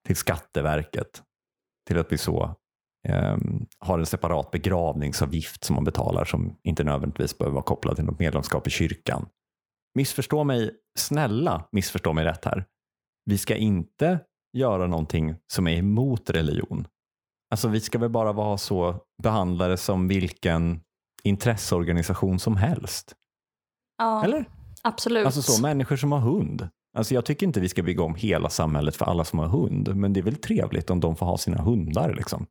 till 0.06 0.16
Skatteverket. 0.16 1.22
Till 1.88 1.98
att 1.98 2.12
vi 2.12 2.18
så 2.18 2.54
har 3.78 3.98
en 3.98 4.06
separat 4.06 4.50
begravningsavgift 4.50 5.64
som 5.64 5.74
man 5.74 5.84
betalar 5.84 6.24
som 6.24 6.56
inte 6.62 6.84
nödvändigtvis 6.84 7.38
behöver 7.38 7.54
vara 7.54 7.64
kopplad 7.64 7.96
till 7.96 8.04
något 8.04 8.18
medlemskap 8.18 8.66
i 8.66 8.70
kyrkan. 8.70 9.26
Missförstå 9.94 10.44
mig, 10.44 10.70
snälla 10.98 11.64
missförstå 11.72 12.12
mig 12.12 12.24
rätt 12.24 12.44
här. 12.44 12.64
Vi 13.24 13.38
ska 13.38 13.56
inte 13.56 14.18
göra 14.56 14.86
någonting 14.86 15.34
som 15.52 15.66
är 15.66 15.76
emot 15.76 16.30
religion. 16.30 16.86
Alltså 17.50 17.68
vi 17.68 17.80
ska 17.80 17.98
väl 17.98 18.10
bara 18.10 18.32
vara 18.32 18.58
så 18.58 18.96
behandlade 19.22 19.76
som 19.76 20.08
vilken 20.08 20.80
intresseorganisation 21.22 22.38
som 22.38 22.56
helst. 22.56 23.14
Ja, 23.98 24.24
Eller? 24.24 24.44
absolut. 24.82 25.26
Alltså 25.26 25.42
så, 25.42 25.62
människor 25.62 25.96
som 25.96 26.12
har 26.12 26.18
hund. 26.18 26.68
Alltså 26.96 27.14
jag 27.14 27.24
tycker 27.24 27.46
inte 27.46 27.60
vi 27.60 27.68
ska 27.68 27.82
bygga 27.82 28.02
om 28.02 28.14
hela 28.14 28.50
samhället 28.50 28.96
för 28.96 29.04
alla 29.04 29.24
som 29.24 29.38
har 29.38 29.46
hund, 29.46 29.96
men 29.96 30.12
det 30.12 30.20
är 30.20 30.24
väl 30.24 30.36
trevligt 30.36 30.90
om 30.90 31.00
de 31.00 31.16
får 31.16 31.26
ha 31.26 31.38
sina 31.38 31.62
hundar. 31.62 32.14
Liksom. 32.14 32.46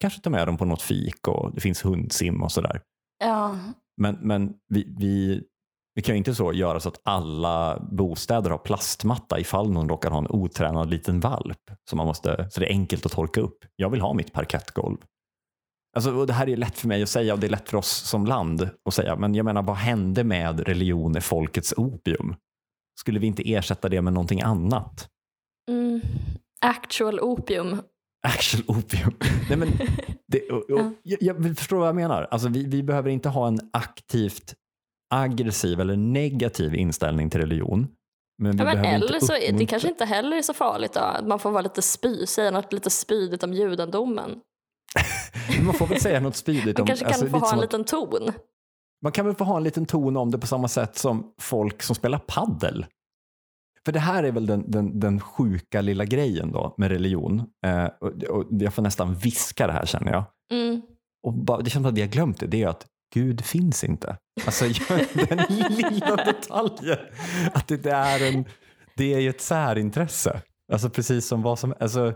Kanske 0.00 0.20
ta 0.20 0.30
med 0.30 0.48
dem 0.48 0.56
på 0.56 0.64
något 0.64 0.82
fik 0.82 1.28
och 1.28 1.54
det 1.54 1.60
finns 1.60 1.84
hundsim 1.84 2.42
och 2.42 2.52
sådär. 2.52 2.80
Ja, 3.24 3.58
Men, 3.96 4.18
men 4.20 4.54
vi, 4.68 4.94
vi, 4.98 5.42
vi 5.94 6.02
kan 6.02 6.14
ju 6.14 6.18
inte 6.18 6.34
så 6.34 6.52
göra 6.52 6.80
så 6.80 6.88
att 6.88 7.00
alla 7.04 7.78
bostäder 7.92 8.50
har 8.50 8.58
plastmatta 8.58 9.40
ifall 9.40 9.70
någon 9.70 9.88
råkar 9.88 10.10
ha 10.10 10.18
en 10.18 10.30
otränad 10.30 10.90
liten 10.90 11.20
valp. 11.20 11.70
Så, 11.90 11.96
man 11.96 12.06
måste, 12.06 12.50
så 12.50 12.60
det 12.60 12.66
är 12.66 12.70
enkelt 12.70 13.06
att 13.06 13.12
torka 13.12 13.40
upp. 13.40 13.58
Jag 13.76 13.90
vill 13.90 14.00
ha 14.00 14.14
mitt 14.14 14.32
parkettgolv. 14.32 14.96
Alltså, 15.96 16.26
det 16.26 16.32
här 16.32 16.48
är 16.48 16.56
lätt 16.56 16.78
för 16.78 16.88
mig 16.88 17.02
att 17.02 17.08
säga 17.08 17.34
och 17.34 17.40
det 17.40 17.46
är 17.46 17.50
lätt 17.50 17.68
för 17.68 17.78
oss 17.78 17.88
som 17.88 18.26
land 18.26 18.70
att 18.84 18.94
säga. 18.94 19.16
Men 19.16 19.34
jag 19.34 19.44
menar, 19.44 19.62
vad 19.62 19.76
hände 19.76 20.24
med 20.24 20.60
religion 20.60 21.16
är 21.16 21.20
folkets 21.20 21.74
opium? 21.76 22.34
Skulle 23.00 23.18
vi 23.18 23.26
inte 23.26 23.52
ersätta 23.52 23.88
det 23.88 24.02
med 24.02 24.12
någonting 24.12 24.40
annat? 24.40 25.08
mm. 25.70 26.00
actual 26.60 27.20
opium. 27.20 27.82
Actual 28.26 28.64
opium. 28.78 29.14
Nej, 29.48 29.58
men 29.58 29.68
det, 30.28 30.50
och, 30.50 30.70
och, 30.70 30.92
jag, 31.02 31.22
jag 31.22 31.58
förstår 31.58 31.76
vad 31.76 31.88
jag 31.88 31.94
menar. 31.94 32.28
Alltså, 32.30 32.48
vi, 32.48 32.66
vi 32.66 32.82
behöver 32.82 33.10
inte 33.10 33.28
ha 33.28 33.48
en 33.48 33.60
aktivt 33.72 34.54
aggressiv 35.14 35.80
eller 35.80 35.96
negativ 35.96 36.74
inställning 36.74 37.30
till 37.30 37.40
religion. 37.40 37.86
Men 38.42 38.52
vi 38.56 38.58
Ja, 38.58 38.64
men 38.64 38.84
eller 38.84 39.14
inte 39.14 39.26
så 39.26 39.32
är 39.32 39.52
det 39.52 39.66
kanske 39.66 39.88
inte 39.88 40.04
heller 40.04 40.36
är 40.36 40.42
så 40.42 40.54
farligt 40.54 40.92
då. 40.92 41.00
att 41.00 41.26
Man 41.26 41.38
får 41.38 41.50
vara 41.50 41.62
lite 41.62 41.82
spy, 41.82 42.26
säga 42.26 42.50
något 42.50 42.72
lite 42.72 42.90
spydigt 42.90 43.42
om 43.42 43.52
judendomen. 43.52 44.30
Man 45.64 45.74
får 45.74 45.86
väl 45.86 46.00
säga 46.00 46.20
något 46.20 46.36
spydigt 46.36 46.78
Man 46.78 46.82
om... 46.82 46.86
kanske 46.86 47.04
kan 47.04 47.12
alltså, 47.14 47.26
få 47.26 47.36
lite 47.36 47.46
ha 47.46 47.52
en 47.52 47.58
att- 47.58 47.62
liten 47.64 47.84
ton. 47.84 48.32
Man 49.02 49.12
kan 49.12 49.26
väl 49.26 49.34
få 49.34 49.44
ha 49.44 49.56
en 49.56 49.62
liten 49.64 49.86
ton 49.86 50.16
om 50.16 50.30
det 50.30 50.38
på 50.38 50.46
samma 50.46 50.68
sätt 50.68 50.96
som 50.96 51.32
folk 51.40 51.82
som 51.82 51.96
spelar 51.96 52.18
paddel. 52.18 52.86
För 53.86 53.92
det 53.92 54.00
här 54.00 54.24
är 54.24 54.32
väl 54.32 54.46
den, 54.46 54.70
den, 54.70 55.00
den 55.00 55.20
sjuka 55.20 55.80
lilla 55.80 56.04
grejen 56.04 56.52
då 56.52 56.74
med 56.78 56.90
religion. 56.90 57.42
Eh, 57.66 57.86
och, 58.00 58.22
och 58.22 58.44
jag 58.50 58.74
får 58.74 58.82
nästan 58.82 59.14
viska 59.14 59.66
det 59.66 59.72
här 59.72 59.86
känner 59.86 60.12
jag. 60.12 60.24
Mm. 60.52 60.82
Och 61.22 61.32
bara, 61.32 61.58
det 61.62 61.70
känns 61.70 61.82
som 61.82 61.90
att 61.92 61.98
vi 61.98 62.00
har 62.00 62.08
glömt 62.08 62.40
det. 62.40 62.46
Det 62.46 62.62
är 62.62 62.68
att 62.68 62.86
Gud 63.14 63.44
finns 63.44 63.84
inte. 63.84 64.16
Alltså 64.46 64.64
den 65.28 65.38
lilla 65.48 66.16
detaljen. 66.16 66.98
Att 67.52 67.68
det, 67.68 67.76
det 67.76 67.90
är 67.90 68.34
en, 68.34 68.44
det 68.96 69.14
är 69.14 69.18
ju 69.18 69.30
ett 69.30 69.40
särintresse. 69.40 70.42
Alltså 70.72 70.90
precis 70.90 71.26
som 71.26 71.42
vad 71.42 71.58
som, 71.58 71.74
alltså 71.80 72.14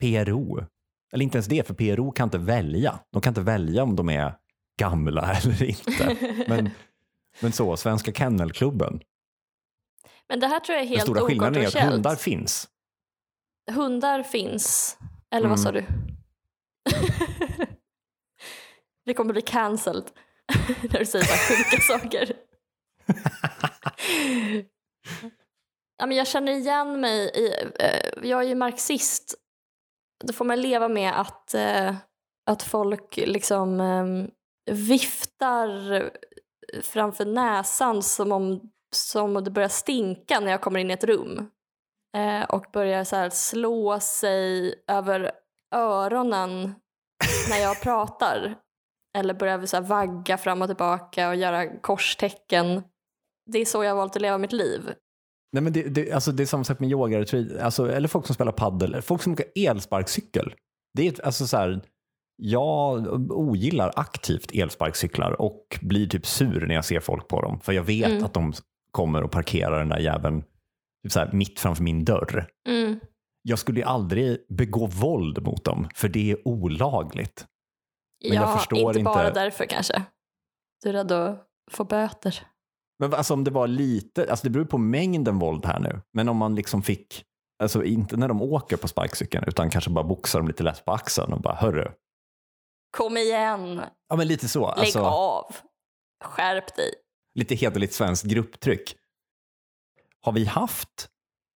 PRO. 0.00 0.64
Eller 1.12 1.24
inte 1.24 1.36
ens 1.38 1.46
det, 1.46 1.66
för 1.66 1.74
PRO 1.74 2.12
kan 2.12 2.26
inte 2.26 2.38
välja. 2.38 3.00
De 3.12 3.22
kan 3.22 3.30
inte 3.30 3.40
välja 3.40 3.82
om 3.82 3.96
de 3.96 4.08
är 4.08 4.34
gamla 4.80 5.32
eller 5.42 5.62
inte. 5.62 6.16
Men, 6.48 6.70
men 7.40 7.52
så, 7.52 7.76
Svenska 7.76 8.12
Kennelklubben. 8.12 9.00
Men 10.30 10.40
det 10.40 10.46
här 10.46 10.60
tror 10.60 10.76
jag 10.76 10.82
är 10.84 10.88
Den 10.88 10.96
helt 10.96 11.02
stora 11.10 11.20
skillnaden 11.26 11.54
är 11.62 11.66
att 11.66 11.74
okontroversiellt. 11.74 11.92
hundar 11.94 12.16
finns. 12.16 12.68
Hundar 13.70 14.22
finns. 14.22 14.96
Eller 15.30 15.40
Mm. 15.46 15.50
vad 15.50 15.60
sa 15.60 15.72
du? 15.72 15.84
Vi 19.04 19.14
kommer 19.14 19.32
bli 19.32 19.42
cancelled 19.42 20.10
när 20.92 20.98
du 20.98 21.06
säger 21.06 21.24
så 21.24 21.32
här 21.32 21.56
sjuka 21.56 21.82
saker. 21.98 22.32
ja, 25.98 26.06
men 26.06 26.16
jag 26.16 26.26
känner 26.26 26.52
igen 26.52 27.00
mig 27.00 27.18
i, 27.34 27.52
eh, 27.78 28.28
jag 28.30 28.40
är 28.44 28.48
ju 28.48 28.54
marxist. 28.54 29.34
Då 30.24 30.32
får 30.32 30.44
man 30.44 30.60
leva 30.60 30.88
med 30.88 31.20
att, 31.20 31.54
eh, 31.54 31.94
att 32.50 32.62
folk 32.62 33.16
liksom 33.16 33.80
eh, 33.80 34.04
viftar 34.74 36.10
framför 36.82 37.24
näsan 37.24 38.02
som 38.02 38.32
om, 38.32 38.60
som 38.96 39.36
om 39.36 39.44
det 39.44 39.50
börjar 39.50 39.68
stinka 39.68 40.40
när 40.40 40.50
jag 40.50 40.60
kommer 40.60 40.80
in 40.80 40.90
i 40.90 40.94
ett 40.94 41.04
rum. 41.04 41.50
eh, 42.16 42.42
och 42.42 42.64
börjar 42.72 43.04
så 43.04 43.30
slå 43.30 44.00
sig 44.00 44.74
över 44.90 45.30
öronen 45.74 46.74
när 47.50 47.56
jag 47.58 47.80
pratar. 47.82 48.54
Eller 49.18 49.34
börjar 49.34 49.66
så 49.66 49.80
vagga 49.80 50.38
fram 50.38 50.62
och 50.62 50.68
tillbaka 50.68 51.28
och 51.28 51.36
göra 51.36 51.78
korstecken. 51.80 52.82
Det 53.50 53.58
är 53.58 53.64
så 53.64 53.84
jag 53.84 53.90
har 53.90 53.96
valt 53.96 54.16
att 54.16 54.22
leva 54.22 54.38
mitt 54.38 54.52
liv. 54.52 54.80
Nej, 55.52 55.62
men 55.62 55.72
det, 55.72 55.82
det, 55.82 56.12
alltså 56.12 56.32
det 56.32 56.42
är 56.42 56.46
samma 56.46 56.64
sak 56.64 56.80
med 56.80 56.90
yoga, 56.90 57.24
alltså, 57.62 57.92
eller 57.92 58.08
folk 58.08 58.26
som 58.26 58.34
spelar 58.34 58.52
paddel, 58.52 59.02
folk 59.02 59.22
som 59.22 59.32
åker 59.32 59.46
elsparkcykel. 59.68 60.54
Det 60.98 61.08
är 61.08 61.24
alltså 61.26 61.46
så 61.46 61.56
här, 61.56 61.80
jag 62.42 63.06
ogillar 63.32 63.92
aktivt 63.96 64.50
elsparkcyklar 64.54 65.40
och 65.40 65.78
blir 65.80 66.06
typ 66.06 66.26
sur 66.26 66.66
när 66.66 66.74
jag 66.74 66.84
ser 66.84 67.00
folk 67.00 67.28
på 67.28 67.40
dem. 67.42 67.60
För 67.60 67.72
jag 67.72 67.82
vet 67.82 68.10
Mm. 68.10 68.24
att 68.24 68.34
de 68.34 68.52
kommer 68.90 69.22
och 69.22 69.30
parkerar 69.30 69.78
den 69.78 69.88
där 69.88 69.98
jäveln 69.98 70.42
typ 71.02 71.12
så 71.12 71.18
här, 71.18 71.32
mitt 71.32 71.60
framför 71.60 71.82
min 71.82 72.04
dörr. 72.04 72.46
Mm. 72.68 73.00
Jag 73.42 73.58
skulle 73.58 73.84
aldrig 73.84 74.46
begå 74.48 74.86
våld 74.86 75.42
mot 75.42 75.64
dem, 75.64 75.88
för 75.94 76.08
det 76.08 76.30
är 76.30 76.48
olagligt. 76.48 77.46
Men 78.28 78.36
jag 78.36 78.48
ja, 78.48 78.56
förstår 78.56 78.78
inte, 78.78 78.98
inte- 78.98 79.02
bara 79.08 79.30
därför 79.30 79.64
kanske. 79.64 80.02
Du 80.82 80.88
är 80.88 80.92
rädd 80.92 81.12
att 81.12 81.46
få 81.70 81.84
böter. 81.84 82.46
Men 82.98 83.14
alltså 83.14 83.34
om 83.34 83.44
det 83.44 83.50
var 83.50 83.66
lite, 83.66 84.30
alltså 84.30 84.44
det 84.46 84.50
beror 84.50 84.64
på 84.64 84.78
mängden 84.78 85.38
våld 85.38 85.66
här 85.66 85.78
nu. 85.80 86.00
Men 86.12 86.28
om 86.28 86.36
man 86.36 86.54
liksom 86.54 86.82
fick, 86.82 87.24
alltså 87.62 87.84
inte 87.84 88.16
när 88.16 88.28
de 88.28 88.42
åker 88.42 88.76
på 88.76 88.88
sparkcykeln 88.88 89.44
utan 89.46 89.70
kanske 89.70 89.90
bara 89.90 90.04
boxar 90.04 90.38
dem 90.38 90.48
lite 90.48 90.62
lätt 90.62 90.84
på 90.84 90.92
axeln 90.92 91.32
och 91.32 91.40
bara 91.40 91.54
hörru. 91.54 91.92
Kom 92.96 93.16
igen, 93.16 93.80
Ja 94.08 94.16
men 94.16 94.28
lite 94.28 94.48
så, 94.48 94.74
lägg 94.74 94.78
alltså 94.78 95.00
av. 95.00 95.56
Skärp 96.24 96.76
dig. 96.76 96.94
Lite 97.34 97.54
hederligt 97.54 97.92
svenskt 97.92 98.24
grupptryck. 98.24 98.96
Har 100.20 100.32
vi 100.32 100.44
haft 100.44 101.08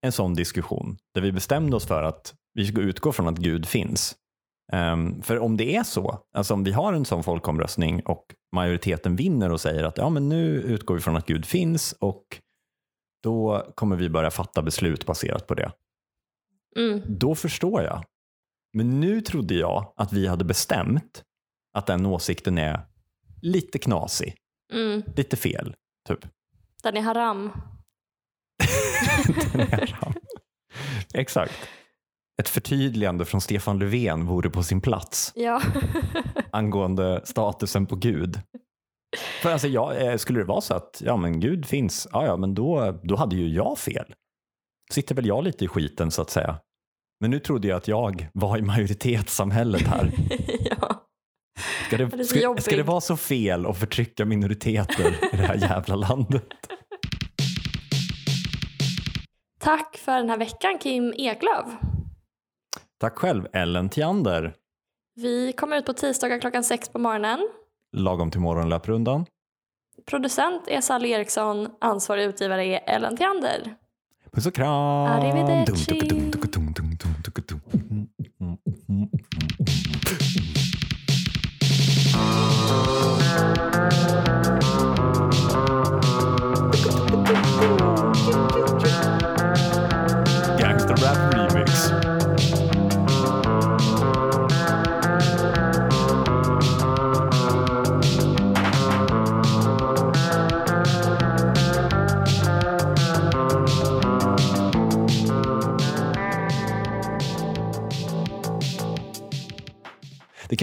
en 0.03 0.13
sån 0.13 0.35
diskussion 0.35 0.99
där 1.15 1.21
vi 1.21 1.33
bestämde 1.33 1.77
oss 1.77 1.87
för 1.87 2.03
att 2.03 2.35
vi 2.55 2.67
ska 2.67 2.81
utgå 2.81 3.13
från 3.13 3.29
att 3.29 3.39
Gud 3.39 3.67
finns? 3.67 4.17
Ehm, 4.73 5.23
för 5.23 5.39
om 5.39 5.57
det 5.57 5.77
är 5.77 5.83
så, 5.83 6.19
alltså 6.33 6.55
om 6.55 6.65
vi 6.65 6.73
har 6.73 6.93
en 6.93 7.05
sån 7.05 7.25
folkomröstning 7.25 8.03
och 8.03 8.35
majoriteten 8.53 9.17
vinner 9.17 9.53
och 9.53 9.61
säger 9.61 9.85
att 9.85 9.99
ja, 9.99 10.11
men 10.11 10.29
nu 10.29 10.47
utgår 10.47 10.95
vi 10.95 11.01
från 11.01 11.17
att 11.17 11.27
Gud 11.27 11.47
finns 11.47 11.93
och 11.93 12.41
då 13.23 13.67
kommer 13.75 13.97
vi 13.97 14.09
börja 14.09 14.31
fatta 14.31 14.63
beslut 14.63 15.07
baserat 15.07 15.47
på 15.47 15.55
det. 15.55 15.73
Mm. 16.77 17.03
Då 17.07 17.35
förstår 17.35 17.83
jag. 17.83 18.05
Men 18.73 19.01
nu 19.01 19.21
trodde 19.21 19.55
jag 19.55 19.93
att 19.97 20.13
vi 20.13 20.27
hade 20.27 20.45
bestämt 20.45 21.23
att 21.73 21.87
den 21.87 22.07
åsikten 22.07 22.59
är 22.59 22.87
lite 23.43 23.79
knasig, 23.79 24.35
Mm. 24.73 25.03
lite 25.17 25.37
fel, 25.37 25.75
typ. 26.09 26.19
Den 26.83 26.97
är 26.97 27.01
haram. 27.01 27.53
Den 29.53 29.61
är 29.61 29.87
ram. 30.01 30.15
Exakt. 31.15 31.55
Ett 32.43 32.49
förtydligande 32.49 33.25
från 33.25 33.41
Stefan 33.41 33.79
Löfven 33.79 34.27
vore 34.27 34.51
på 34.51 34.63
sin 34.63 34.81
plats 34.81 35.33
Ja. 35.35 35.63
angående 36.51 37.21
statusen 37.25 37.87
på 37.87 37.97
Gud. 37.97 38.41
För 39.43 39.53
alltså, 39.53 39.69
ja, 39.69 39.95
eh, 39.95 40.17
skulle 40.17 40.39
det 40.39 40.45
vara 40.45 40.61
så 40.61 40.75
att 40.75 41.03
ja, 41.05 41.17
men 41.17 41.41
Gud 41.41 41.67
finns, 41.67 42.09
ja, 42.13 42.27
ja, 42.27 42.37
men 42.37 42.55
då, 42.55 43.01
då 43.03 43.17
hade 43.17 43.37
ju 43.37 43.49
jag 43.49 43.79
fel. 43.79 44.15
Sitter 44.93 45.15
väl 45.15 45.27
jag 45.27 45.45
lite 45.45 45.65
i 45.65 45.69
skiten 45.69 46.11
så 46.11 46.23
att 46.23 46.31
säga. 46.31 46.59
Men 47.21 47.31
nu 47.31 47.39
trodde 47.39 47.69
jag 47.69 47.77
att 47.77 47.89
jag 47.89 48.29
var 48.35 48.59
i 48.59 48.63
majoritetssamhället 48.63 49.83
här. 49.83 50.13
ja. 50.61 50.74
Ska 51.87 51.97
Det 51.97 52.25
ska, 52.25 52.57
ska 52.59 52.77
det 52.77 52.83
vara 52.83 53.01
så 53.01 53.17
fel 53.17 53.67
att 53.67 53.79
förtrycka 53.79 54.25
minoriteter 54.25 55.07
i 55.33 55.37
det 55.37 55.43
här 55.43 55.55
jävla 55.55 55.95
landet? 55.95 56.47
Tack 59.61 59.97
för 59.97 60.13
den 60.13 60.31
här 60.31 60.39
veckan 60.39 60.79
Kim 60.79 61.15
Eklöf. 61.17 61.67
Tack 63.01 63.19
själv 63.19 63.47
Ellen 63.53 63.89
Tiander. 63.89 64.55
Vi 65.15 65.53
kommer 65.53 65.77
ut 65.77 65.87
på 65.87 65.93
tisdagar 65.93 66.41
klockan 66.41 66.65
sex 66.65 66.89
på 66.89 66.99
morgonen. 66.99 67.49
Lagom 67.97 68.31
till 68.31 68.41
morgonlöprundan. 68.41 69.27
Producent 70.07 70.69
är 70.69 70.81
Sally 70.81 71.09
Eriksson, 71.11 71.69
ansvarig 71.81 72.25
utgivare 72.25 72.65
är 72.65 72.95
Ellen 72.95 73.17
Theander. 73.17 73.75
Puss 74.33 74.47
och 74.47 74.55
kram! 74.55 75.07
Arrivederci. 75.07 76.01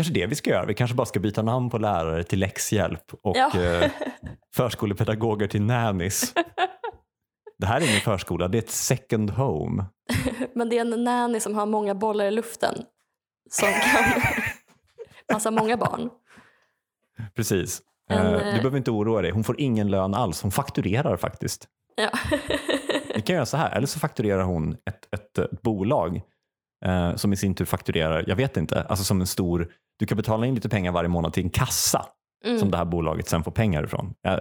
Kanske 0.03 0.13
det 0.13 0.25
vi 0.27 0.35
ska 0.35 0.49
göra. 0.49 0.65
Vi 0.65 0.73
kanske 0.73 0.95
bara 0.95 1.05
ska 1.05 1.19
byta 1.19 1.41
namn 1.41 1.69
på 1.69 1.77
lärare 1.77 2.23
till 2.23 2.39
läxhjälp 2.39 3.13
och 3.23 3.37
Ja. 3.37 3.59
eh, 3.61 3.91
förskolepedagoger 4.55 5.47
till 5.47 5.61
nannies. 5.61 6.33
Det 7.59 7.65
här 7.65 7.81
är 7.81 7.89
ingen 7.89 8.01
förskola, 8.01 8.47
det 8.47 8.57
är 8.57 8.61
ett 8.61 8.69
second 8.71 9.29
home. 9.29 9.85
Men 10.55 10.69
det 10.69 10.77
är 10.77 10.81
en 10.81 11.03
nanny 11.03 11.39
som 11.39 11.55
har 11.55 11.65
många 11.65 11.95
bollar 11.95 12.25
i 12.25 12.31
luften. 12.31 12.75
Som 13.49 13.67
kan 13.67 14.21
passa 15.27 15.51
många 15.51 15.77
barn. 15.77 16.09
Precis. 17.35 17.81
En, 18.09 18.17
Eh, 18.17 18.33
eh, 18.33 18.37
du 18.55 18.57
behöver 18.59 18.77
inte 18.77 18.91
oroa 18.91 19.21
dig, 19.21 19.31
hon 19.31 19.43
får 19.43 19.59
ingen 19.61 19.91
lön 19.91 20.13
alls. 20.13 20.41
Hon 20.41 20.51
fakturerar 20.51 21.17
faktiskt. 21.17 21.67
Ja. 21.95 22.09
Vi 23.15 23.21
kan 23.21 23.35
göra 23.35 23.45
så 23.45 23.57
här, 23.57 23.71
eller 23.77 23.87
så 23.87 23.99
fakturerar 23.99 24.43
hon 24.43 24.73
ett, 24.73 25.13
ett, 25.13 25.37
ett 25.37 25.61
bolag 25.61 26.21
eh, 26.85 27.15
som 27.15 27.33
i 27.33 27.35
sin 27.35 27.55
tur 27.55 27.65
fakturerar, 27.65 28.23
jag 28.27 28.35
vet 28.35 28.57
inte, 28.57 28.81
alltså 28.83 29.05
som 29.05 29.21
en 29.21 29.27
stor, 29.27 29.73
du 29.99 30.05
kan 30.05 30.17
betala 30.17 30.45
in 30.45 30.55
lite 30.55 30.69
pengar 30.69 30.91
varje 30.91 31.09
månad 31.09 31.33
till 31.33 31.43
en 31.43 31.49
kassa 31.49 32.05
Mm. 32.45 32.59
som 32.59 32.71
det 32.71 32.77
här 32.77 32.85
bolaget 32.85 33.27
sen 33.27 33.43
får 33.43 33.51
pengar 33.51 33.83
ifrån. 33.83 34.13
Eh, 34.27 34.37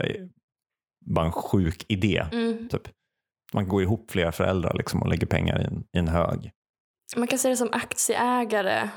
bara 1.06 1.26
en 1.26 1.32
sjuk 1.32 1.84
idé. 1.88 2.26
Mm. 2.32 2.68
Typ. 2.68 2.82
Man 3.52 3.68
går 3.68 3.82
ihop 3.82 4.10
flera 4.10 4.32
föräldrar 4.32 4.74
liksom 4.74 5.02
och 5.02 5.08
lägger 5.08 5.26
pengar 5.26 5.60
i 5.60 5.64
en, 5.64 5.84
i 5.92 5.98
en 5.98 6.08
hög. 6.08 6.50
Man 7.16 7.26
kan 7.26 7.38
se 7.38 7.48
det 7.48 7.56
som 7.56 7.68
aktieägare, 7.72 8.88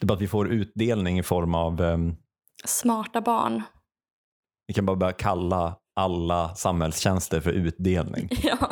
Det 0.00 0.04
är 0.04 0.06
bara 0.06 0.14
att 0.14 0.22
vi 0.22 0.28
får 0.28 0.48
utdelning 0.52 1.18
i 1.18 1.22
form 1.22 1.54
av, 1.54 1.80
ehm, 1.80 2.16
smarta 2.64 3.20
barn. 3.20 3.62
vi 4.66 4.74
kan 4.74 4.86
bara 4.86 4.96
börja 4.96 5.12
kalla 5.12 5.76
alla 5.96 6.54
samhällstjänster 6.54 7.40
för 7.40 7.50
utdelning. 7.50 8.28
Ja, 8.42 8.68